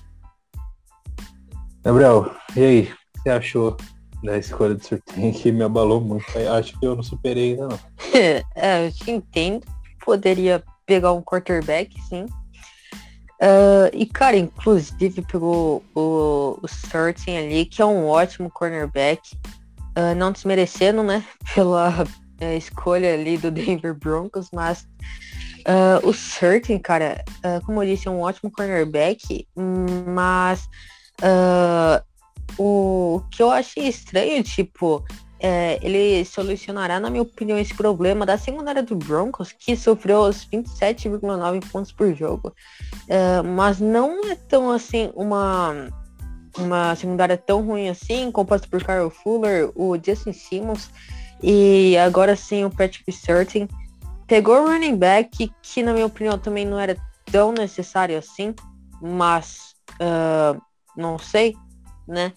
[1.84, 2.82] Gabriel, e aí?
[2.82, 3.78] O que você achou
[4.24, 6.26] da escolha do Surtain que me abalou muito?
[6.56, 7.80] Acho que eu não superei ainda não.
[8.56, 9.66] é, eu te entendo.
[10.04, 12.26] Poderia pegar um quarterback, sim.
[13.42, 16.68] Uh, e, cara, inclusive pegou o, o
[17.28, 19.22] ali, que é um ótimo cornerback.
[19.98, 21.26] Uh, não desmerecendo, né?
[21.56, 24.88] Pela uh, escolha ali do Denver Broncos, mas
[25.62, 27.24] Uh, o Certain, cara,
[27.68, 29.48] como eu disse, é um ótimo cornerback,
[30.08, 30.68] mas
[32.58, 35.04] o que eu achei estranho, tipo,
[35.39, 40.45] é, ele solucionará, na minha opinião, esse problema da secundária do Broncos, que sofreu os
[40.45, 42.54] 27,9 pontos por jogo.
[43.56, 45.89] mas não é tão assim uma
[46.58, 50.89] uma secundária tão ruim assim, composta por Carl Fuller, o Justin Simmons
[51.41, 53.68] E agora sim o Patrick Certain
[54.28, 56.95] pegou o running back, que na minha opinião também não era
[57.32, 58.54] tão necessário assim,
[59.02, 60.62] mas uh,
[60.95, 61.56] não sei,
[62.12, 62.34] né?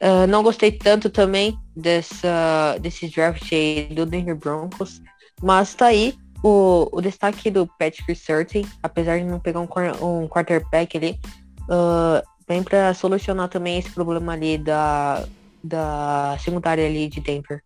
[0.00, 3.50] Uh, não gostei tanto também dessa, desse draft
[3.94, 5.00] do Denver Broncos,
[5.40, 9.68] mas tá aí o, o destaque do Patrick Certain, apesar de não pegar um,
[10.02, 11.20] um quarterback ali,
[11.62, 15.24] uh, vem para solucionar também esse problema ali da,
[15.62, 17.62] da secundária ali de Denver.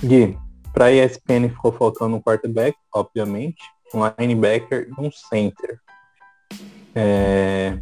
[0.00, 0.38] Gui,
[0.72, 5.80] para ESPN ficou faltando um quarterback, obviamente, um linebacker e um center.
[6.94, 7.76] É...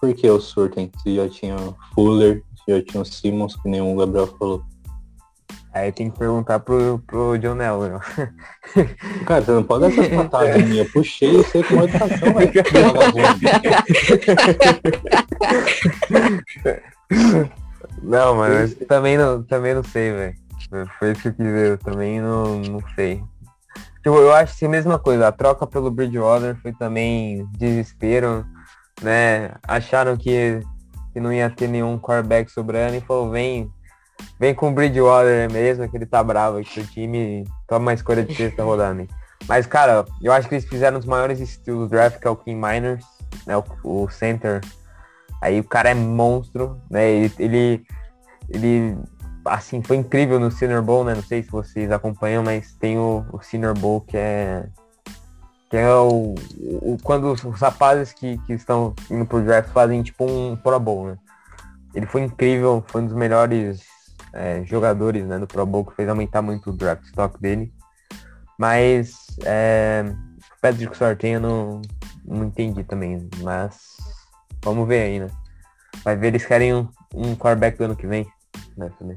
[0.00, 0.90] Por que o Surten?
[1.02, 1.56] Se já tinha
[1.94, 4.62] Fuller, se já tinha o Simmons, que nenhum Gabriel falou.
[5.72, 8.00] Aí tem que perguntar pro, pro John Nelson.
[9.24, 10.82] Cara, você não pode dar essas patadas minha.
[10.82, 12.52] Eu puxei e sei com uma educação, velho.
[18.02, 20.34] Não, mas também não, também não sei, velho.
[20.98, 23.22] Foi isso que eu quis ver, eu também não, não sei.
[24.02, 28.46] Tipo, eu acho que é a mesma coisa, a troca pelo Bridgewater foi também desespero,
[29.02, 29.52] né?
[29.62, 30.60] Acharam que,
[31.12, 33.70] que não ia ter nenhum quarterback sobrando e falou, vem,
[34.38, 38.22] vem com o Bridgewater mesmo, que ele tá bravo aqui o time, toma uma escolha
[38.22, 39.06] de sexta rodada.
[39.48, 42.60] Mas, cara, eu acho que eles fizeram os maiores estilos draft, que é o King
[42.60, 43.04] Miners,
[43.46, 43.56] né?
[43.56, 44.60] O, o center.
[45.40, 47.10] Aí o cara é monstro, né?
[47.10, 47.86] Ele, ele,
[48.48, 48.98] ele
[49.44, 51.14] assim, foi incrível no Senior Bowl, né?
[51.14, 54.66] Não sei se vocês acompanham, mas tem o, o Senior Bowl que é
[55.70, 60.26] que é o, o quando os, rapazes que, que estão indo pro draft fazem tipo
[60.26, 61.18] um Pro Bowl, né?
[61.94, 63.80] Ele foi incrível, foi um dos melhores
[64.32, 67.72] é, jogadores né, do Pro Bowl, que fez aumentar muito o draft stock dele.
[68.58, 69.14] Mas
[69.44, 70.04] é,
[70.60, 71.82] Patrick Sorten eu não,
[72.24, 73.96] não entendi também, mas
[74.62, 75.28] vamos ver aí, né?
[76.02, 78.26] Vai ver, eles querem um, um quarterback do ano que vem,
[78.76, 79.16] né, também.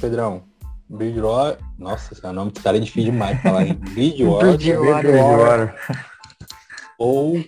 [0.00, 0.42] Pedrão,
[0.90, 1.64] Bridgewater.
[1.78, 3.74] Nossa, esse nome desse cara é difícil demais de falar, hein?
[3.94, 4.56] Bridgewater.
[4.56, 5.74] Bridgewater.
[6.98, 7.44] Ou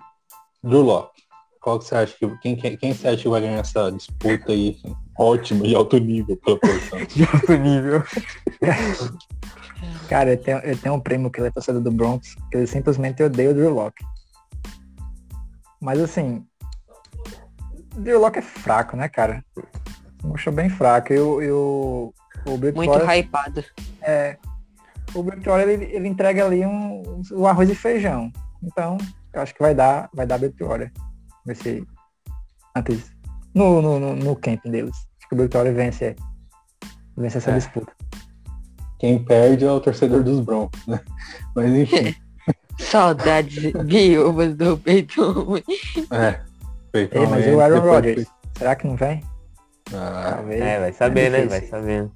[0.63, 1.23] Drew Locke.
[1.61, 2.27] Qual que você acha que.
[2.39, 4.81] Quem, quem, quem você acha que vai ganhar essa disputa aí?
[5.19, 6.99] Ótima, de alto nível, pela posição.
[7.07, 8.03] de alto nível.
[10.09, 12.67] Cara, eu tenho, eu tenho um primo que ele é torcedor do Bronx, que ele
[12.67, 14.05] simplesmente odeia o Drew Locke.
[15.81, 16.47] Mas assim,
[17.97, 19.45] o Drew Locke é fraco, né, cara?
[20.23, 21.13] Mostrou bem fraco.
[21.13, 22.13] E
[22.47, 23.65] o, o Muito hypado.
[24.01, 24.37] É.
[25.15, 28.33] O Victoria ele, ele entrega ali um, um, arroz e feijão.
[28.63, 28.97] Então,
[29.33, 30.39] eu acho que vai dar, vai dar.
[30.39, 31.85] Vai ser
[32.75, 33.13] antes.
[33.55, 34.97] No, no, no, no camping deles.
[35.19, 36.17] Acho que o Victoria vence,
[37.17, 37.55] vence essa é.
[37.55, 37.93] disputa.
[38.99, 41.01] Quem perde é o torcedor dos Broncos, né?
[41.55, 42.15] Mas enfim.
[42.79, 45.59] Saudades viúvas do Peyton.
[46.11, 46.41] É.
[46.91, 48.27] Peyton Ei, mas o Aaron Rodgers,
[48.57, 49.23] será que não vem?
[49.95, 51.47] Ah, é, vai saber, é né?
[51.47, 52.11] Vai saber.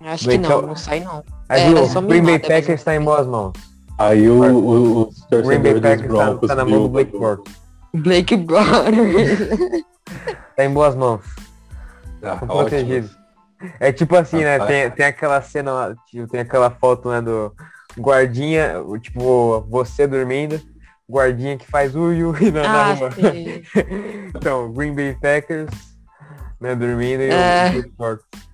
[0.00, 1.24] Acho que não, não sai não.
[1.48, 3.52] Aí é, o Green Bay Packers está em boas mãos.
[3.98, 7.56] Aí o, o, o Green Bay Packers está tá na mão do Blake Bortles.
[7.92, 9.84] Blake Bortles.
[10.56, 11.20] tá em boas mãos.
[12.22, 13.10] Ah, protegido.
[13.80, 14.58] É tipo assim, né?
[14.66, 17.52] Tem, tem aquela cena, tipo, tem aquela foto, né, do
[17.98, 20.60] guardinha, tipo, você dormindo,
[21.10, 23.10] guardinha que faz ui ui na, ah, rua.
[24.34, 25.70] então, Green Bay Packers,
[26.60, 27.68] né, dormindo e é.
[27.68, 28.47] o Blake Bortles.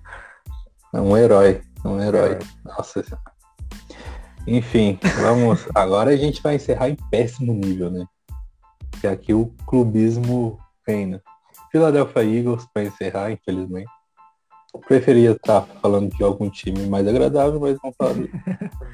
[0.95, 2.39] É um herói, um herói.
[2.63, 3.03] Nossa
[4.47, 5.67] Enfim, vamos.
[5.75, 8.05] Agora a gente vai encerrar em péssimo nível, né?
[9.01, 11.21] Que aqui o clubismo reina.
[11.69, 13.91] Philadelphia Eagles para encerrar, infelizmente.
[14.87, 18.15] Preferia estar falando de algum time mais agradável, mas não falar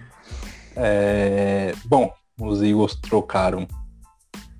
[0.76, 3.68] é, Bom, os Eagles trocaram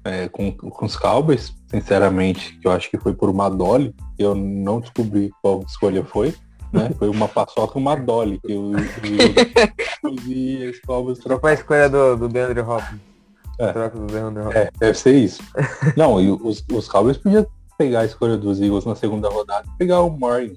[0.06, 4.36] é, com, com os Cowboys, sinceramente, que eu acho que foi por uma Dolly, eu
[4.36, 6.36] não descobri qual escolha foi
[6.72, 6.92] né?
[6.98, 8.72] Foi uma paçoca e uma dolly que eu
[10.26, 13.02] e as Cowboys trocou a escolha do, do DeAndre Hopkins.
[13.60, 13.74] É.
[13.74, 14.62] Troca do DeAndre Hopkins.
[14.62, 15.44] É, deve ser isso.
[15.98, 17.46] Não, e os, os Cowboys podiam
[17.78, 20.56] pegar a escolha dos Eagles na segunda rodada e pegar o Morgan,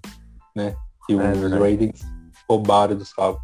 [0.55, 0.77] né?
[1.07, 2.01] Que é, os Raiders
[2.49, 3.43] roubaram dos Cowboys.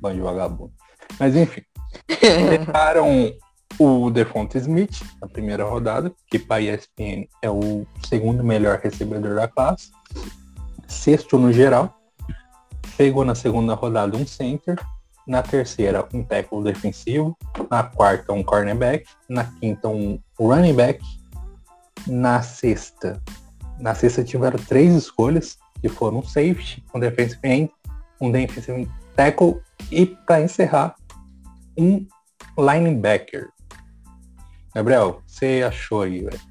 [0.00, 0.72] Bando vagabundo.
[1.18, 1.62] Mas enfim.
[2.06, 3.32] Pegaram
[3.78, 9.48] o Defonte Smith na primeira rodada, que para ESPN é o segundo melhor recebedor da
[9.48, 9.90] classe
[10.88, 11.94] sexto no geral.
[12.96, 14.76] Pegou na segunda rodada um center,
[15.26, 17.36] na terceira um tackle defensivo,
[17.70, 21.00] na quarta um cornerback, na quinta um running back,
[22.06, 23.22] na sexta,
[23.78, 27.70] na sexta tiveram três escolhas, que foram um safety, um defensive end,
[28.20, 29.60] um defensive tackle
[29.92, 30.96] e para encerrar
[31.78, 32.04] um
[32.58, 33.50] linebacker.
[34.74, 36.47] Gabriel, você achou aí, velho?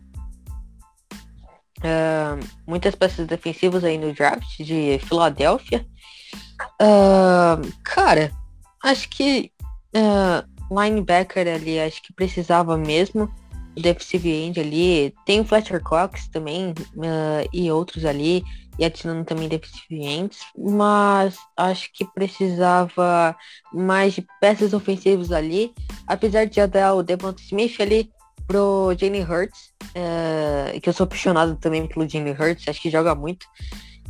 [1.79, 5.85] Uh, muitas peças defensivas aí no draft de Filadélfia.
[6.81, 8.31] Uh, cara,
[8.83, 9.51] acho que
[9.95, 13.31] uh, linebacker ali, acho que precisava mesmo.
[13.77, 15.13] O defensive end ali.
[15.25, 16.73] Tem o Fletcher Cox também
[17.53, 18.43] e outros ali.
[18.79, 20.39] E adicionando também defensive ends.
[20.57, 23.35] Mas acho que precisava
[23.71, 25.73] mais de peças ofensivas ali.
[26.07, 28.09] Apesar de já dar o Devonta Smith ali
[28.47, 29.71] pro Jalen Hurts.
[29.89, 32.67] Uh, que eu sou apaixonado também pelo Jalen Hurts.
[32.67, 33.45] Acho que joga muito.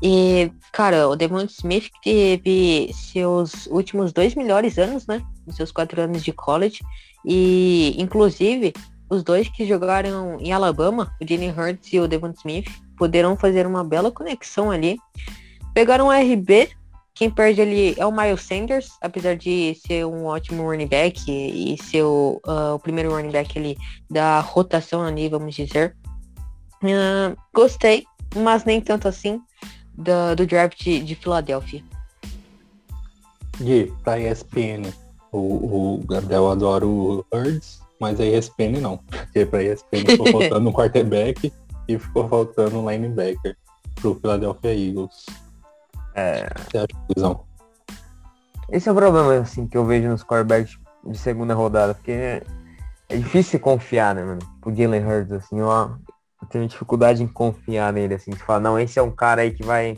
[0.01, 5.23] E, cara, o Devon Smith teve seus últimos dois melhores anos, né?
[5.45, 6.81] Nos seus quatro anos de college.
[7.25, 8.73] E, inclusive,
[9.09, 12.67] os dois que jogaram em Alabama, o Jalen Hurts e o Devon Smith,
[12.97, 14.97] poderão fazer uma bela conexão ali.
[15.73, 16.69] Pegaram um RB,
[17.17, 21.75] quem perde ali é o Miles Sanders, apesar de ser um ótimo running back e,
[21.81, 23.75] ser o, uh, o primeiro running back ali
[24.09, 25.95] da rotação ali, vamos dizer.
[26.83, 28.05] Uh, gostei,
[28.35, 29.41] mas nem tanto assim
[29.93, 31.83] do, do draft de Filadélfia.
[33.61, 34.93] E pra ESPN,
[35.31, 38.97] o, o Gabriel adora o Hurts, mas a ESPN não.
[38.97, 41.51] Porque pra ESPN ficou faltando um quarterback
[41.87, 43.57] e ficou faltando um linebacker
[43.95, 45.25] pro Philadelphia Eagles.
[46.17, 46.49] É.
[48.69, 52.43] Esse é o problema, assim, que eu vejo nos quarterbacks de segunda rodada, porque é,
[53.07, 54.39] é difícil confiar, né, mano?
[54.65, 55.91] O Jalen Hurts, assim, ó,
[56.41, 59.51] eu tenho dificuldade em confiar nele, assim, de falar, não, esse é um cara aí
[59.51, 59.95] que vai.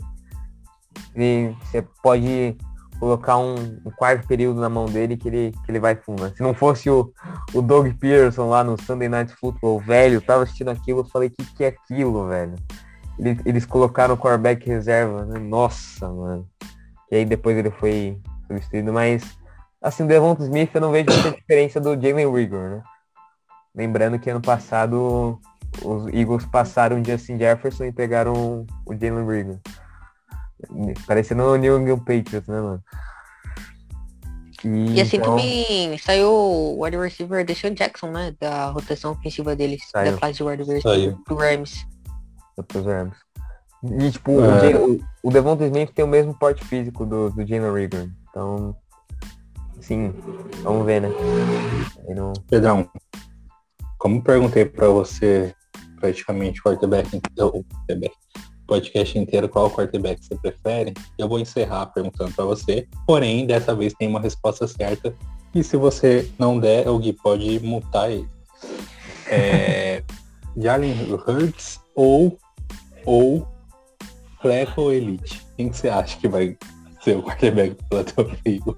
[1.16, 2.56] E você pode
[3.00, 3.54] colocar um,
[3.86, 6.30] um, quarto período na mão dele que ele, que ele vai fumar.
[6.36, 7.10] Se não fosse o,
[7.54, 11.44] o Doug Pearson lá no Sunday Night Football, velho, tava assistindo aquilo, eu falei, que
[11.56, 12.56] que é aquilo, velho?
[13.20, 15.38] Eles, eles colocaram o quarterback reserva, né?
[15.38, 16.48] Nossa, mano.
[17.10, 19.38] E aí depois ele foi substituído, mas
[19.82, 22.82] assim, o Devonta Smith eu não vejo muita diferença do Jalen Rigor, né?
[23.74, 25.38] Lembrando que ano passado
[25.82, 29.58] os Eagles passaram o Justin Jefferson e pegaram o Jalen Rigor.
[31.06, 32.82] Parecendo o New England Patriots, né, mano?
[34.64, 35.36] E, e assim então...
[35.36, 38.34] também saiu o wide receiver Deshaun Jackson, né?
[38.40, 40.12] Da rotação ofensiva deles, saiu.
[40.12, 41.86] da classe de wide receiver do Rams.
[42.68, 43.16] Dos Rams.
[43.82, 44.76] E tipo, é.
[44.76, 48.08] o, o Devonta Smith tem o mesmo porte físico do, do Jalen Rigor.
[48.28, 48.76] Então,
[49.80, 50.12] sim,
[50.62, 51.08] vamos ver, né?
[52.14, 52.32] Não...
[52.48, 52.88] Pedrão,
[53.98, 55.54] como perguntei para você
[55.98, 58.14] praticamente quarterback, o quarterback,
[58.66, 62.86] podcast inteiro qual quarterback você prefere, eu vou encerrar perguntando para você.
[63.06, 65.14] Porém, dessa vez tem uma resposta certa.
[65.54, 68.28] E se você não der, o Gui pode mutar ele.
[69.26, 70.02] É,
[70.56, 72.38] Jalen Hurts ou
[73.04, 73.46] ou
[74.40, 75.46] Fleco Elite?
[75.56, 76.56] Quem que você acha que vai
[77.02, 78.76] ser o quarterback do Philadelphia Eagles?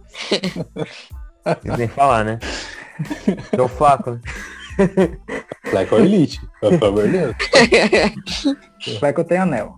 [1.78, 2.38] Nem falar, né?
[3.54, 4.20] Seu Flaco, né?
[5.64, 7.36] Fleco Elite, pelo favor de Deus.
[8.98, 9.74] Fleco tem anel.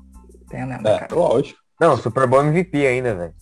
[0.49, 1.15] Tem anel, né, cara?
[1.15, 1.59] lógico.
[1.81, 3.35] Não, Super Bowl MVP ainda, velho.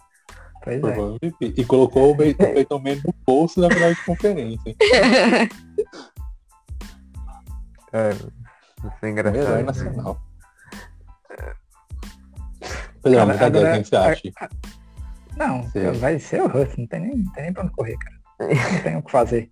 [0.62, 0.96] Pois é.
[1.40, 4.76] E colocou o Peyton Manning no bolso da final de conferência.
[7.90, 9.42] Cara, isso é engraçado.
[9.42, 10.31] Melhor nacional.
[13.02, 14.32] Pedro, muita agora, quem você acha?
[15.36, 15.62] Não,
[15.98, 18.16] vai ser o Russ, não tem nem, não tem nem pra onde correr, cara.
[18.40, 19.50] Não tem o que fazer.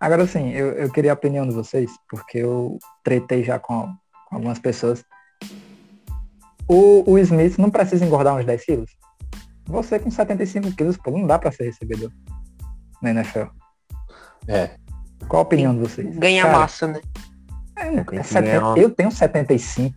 [0.00, 3.92] Agora sim, eu, eu queria a opinião de vocês, porque eu tretei já com,
[4.28, 5.02] com algumas pessoas.
[6.68, 8.90] O, o Smith não precisa engordar uns 10 quilos?
[9.66, 12.10] Você com 75 quilos, pô, não dá pra ser recebedor
[13.02, 13.46] na NFL.
[14.46, 14.70] É.
[15.28, 16.16] Qual a opinião de vocês?
[16.16, 17.00] Ganha Cara, massa, né?
[17.76, 19.94] É, é 70, eu tenho 75.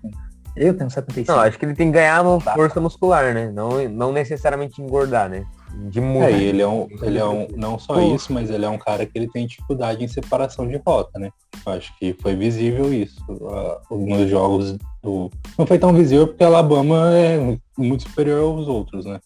[0.60, 1.32] Eu tenho 75.
[1.32, 3.49] Não, acho que ele tem que ganhar uma força muscular, né?
[3.49, 5.45] Não, não necessariamente engordar, né?
[5.74, 6.26] de muito.
[6.26, 9.05] É, ele é um, ele é um, não só isso, mas ele é um cara
[9.05, 11.32] que ele tem dificuldade em separação de rota, né?
[11.66, 13.24] Acho que foi visível isso.
[13.30, 15.32] Uh, nos jogos do.
[15.57, 19.20] Não foi tão visível porque Alabama é muito superior aos outros, né?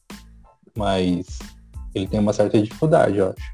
[0.75, 1.39] Mas
[1.95, 3.53] ele tem uma certa dificuldade, eu acho.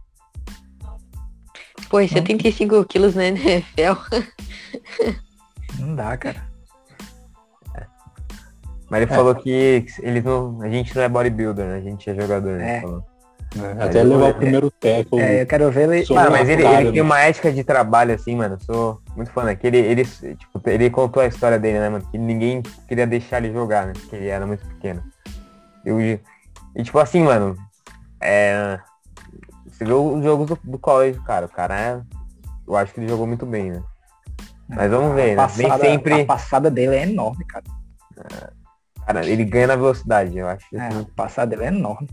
[1.90, 3.94] Pô, 75 quilos na NFL.
[5.80, 6.49] Não dá, cara.
[8.90, 9.16] Mas ele é.
[9.16, 11.76] falou que ele não, a gente não é bodybuilder, né?
[11.76, 12.60] A gente é jogador.
[12.60, 12.84] É.
[13.58, 15.20] É, até levar o primeiro teco.
[15.20, 16.14] É, eu quero ver ele.
[16.14, 18.56] Mano, mas ele, ele tem uma ética de trabalho, assim, mano.
[18.56, 19.78] Eu sou muito fã daquele.
[19.78, 22.06] Ele, tipo, ele contou a história dele, né, mano?
[22.12, 23.94] Que ninguém queria deixar ele jogar, né?
[23.94, 25.04] Porque ele era muito pequeno.
[25.84, 26.22] Eu, e,
[26.84, 27.56] tipo assim, mano.
[28.22, 28.80] É,
[29.66, 31.48] você vê os jogos do, do college, cara.
[31.48, 32.02] O cara é.
[32.68, 33.82] Eu acho que ele jogou muito bem, né?
[34.68, 35.48] Mas vamos ver, né?
[35.58, 36.22] Nem sempre.
[36.22, 37.66] A passada dele é enorme, cara.
[38.18, 38.59] É,
[39.10, 40.68] Cara, ele ganha na velocidade, eu acho.
[40.72, 42.08] É, o passado dele é enorme.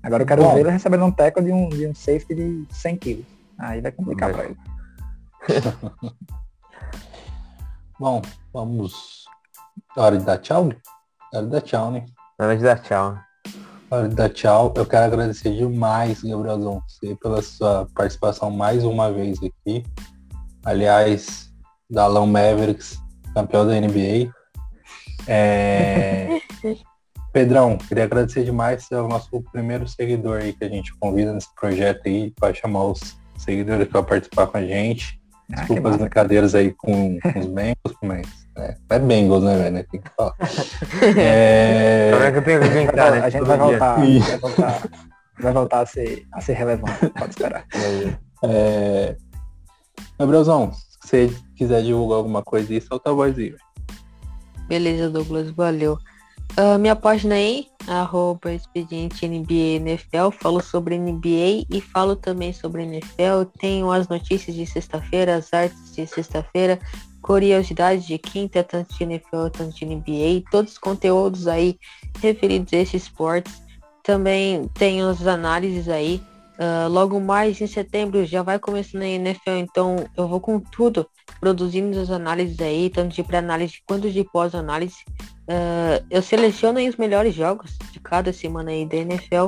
[0.00, 0.54] Agora eu quero Bom.
[0.54, 3.26] ver ele recebendo um teco de um, de um safety de 100 quilos.
[3.58, 4.56] Aí vai complicar para ele.
[7.98, 8.22] Bom,
[8.52, 9.24] vamos.
[9.96, 10.70] Hora de dar tchau?
[11.34, 12.06] Hora de dar tchau, né?
[12.38, 13.18] Hora de dar tchau.
[13.90, 14.72] Hora de dar tchau.
[14.76, 19.84] Eu quero agradecer demais, Gabrielzão, você pela sua participação mais uma vez aqui.
[20.64, 21.52] Aliás,
[21.90, 23.00] Dalão Mavericks,
[23.34, 24.37] campeão da NBA.
[25.28, 26.40] É...
[27.32, 31.32] Pedrão, queria agradecer demais, você é o nosso primeiro seguidor aí que a gente convida
[31.32, 35.20] nesse projeto aí, para chamar os seguidores para participar com a gente.
[35.52, 38.26] Ah, Desculpa que as brincadeiras aí com, com os Bengals, mas
[38.56, 39.86] é, é Bengals, né, velho?
[39.90, 40.34] Tem que falar.
[41.16, 43.20] É, Como é que eu tenho que brincar, né?
[43.20, 44.88] a gente vai voltar, vai voltar,
[45.38, 47.66] vai voltar a ser, a ser relevante, pode esperar.
[48.44, 49.16] é...
[50.18, 53.50] Gabrielzão, se você quiser divulgar alguma coisa aí, solta a voz aí.
[53.50, 53.67] velho.
[54.68, 55.98] Beleza, Douglas, valeu.
[56.56, 62.82] Ah, minha página aí, arroba expediente NBA NFL, falo sobre NBA e falo também sobre
[62.82, 63.44] NFL.
[63.58, 66.78] Tenho as notícias de sexta-feira, as artes de sexta-feira,
[67.22, 71.78] curiosidades de quinta, tanto de NFL, tanto de NBA, todos os conteúdos aí
[72.20, 73.62] referidos a esses esportes.
[74.02, 76.20] Também tenho as análises aí.
[76.58, 81.06] Ah, logo mais em setembro já vai começando a NFL, então eu vou com tudo
[81.40, 84.96] produzindo as análises aí, tanto de pré-análise quanto de pós-análise.
[85.48, 89.46] Ah, eu seleciono aí os melhores jogos de cada semana aí da NFL.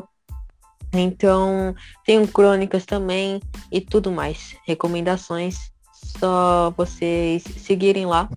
[0.92, 1.74] Então,
[2.04, 4.56] tenho crônicas também e tudo mais.
[4.66, 5.70] Recomendações.
[5.92, 8.28] Só vocês seguirem lá,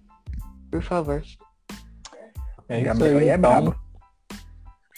[0.69, 1.23] por favor.
[2.69, 3.51] É isso Gabriel aí, é então.
[3.51, 3.75] brabo.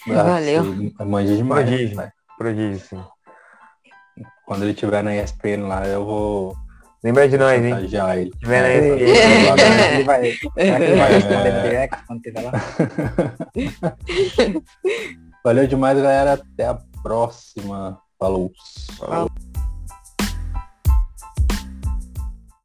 [0.07, 0.63] Valeu.
[0.63, 1.65] você Manja demais.
[1.65, 1.97] Prodígio.
[1.97, 2.11] né?
[2.37, 3.03] Prodígio, sim.
[4.45, 6.55] Quando ele estiver na ESPN lá, eu vou
[7.05, 7.69] Lembra de nós, hein?
[7.69, 8.31] chantagear ele.
[8.31, 9.93] Tiver na É, ESPN.
[9.93, 12.51] Ele vai, será que ele vai responder direct quando tiver lá?
[15.45, 16.33] Valeu demais, galera.
[16.33, 18.01] Até a próxima.
[18.17, 18.51] Falou.
[18.97, 19.29] Falou.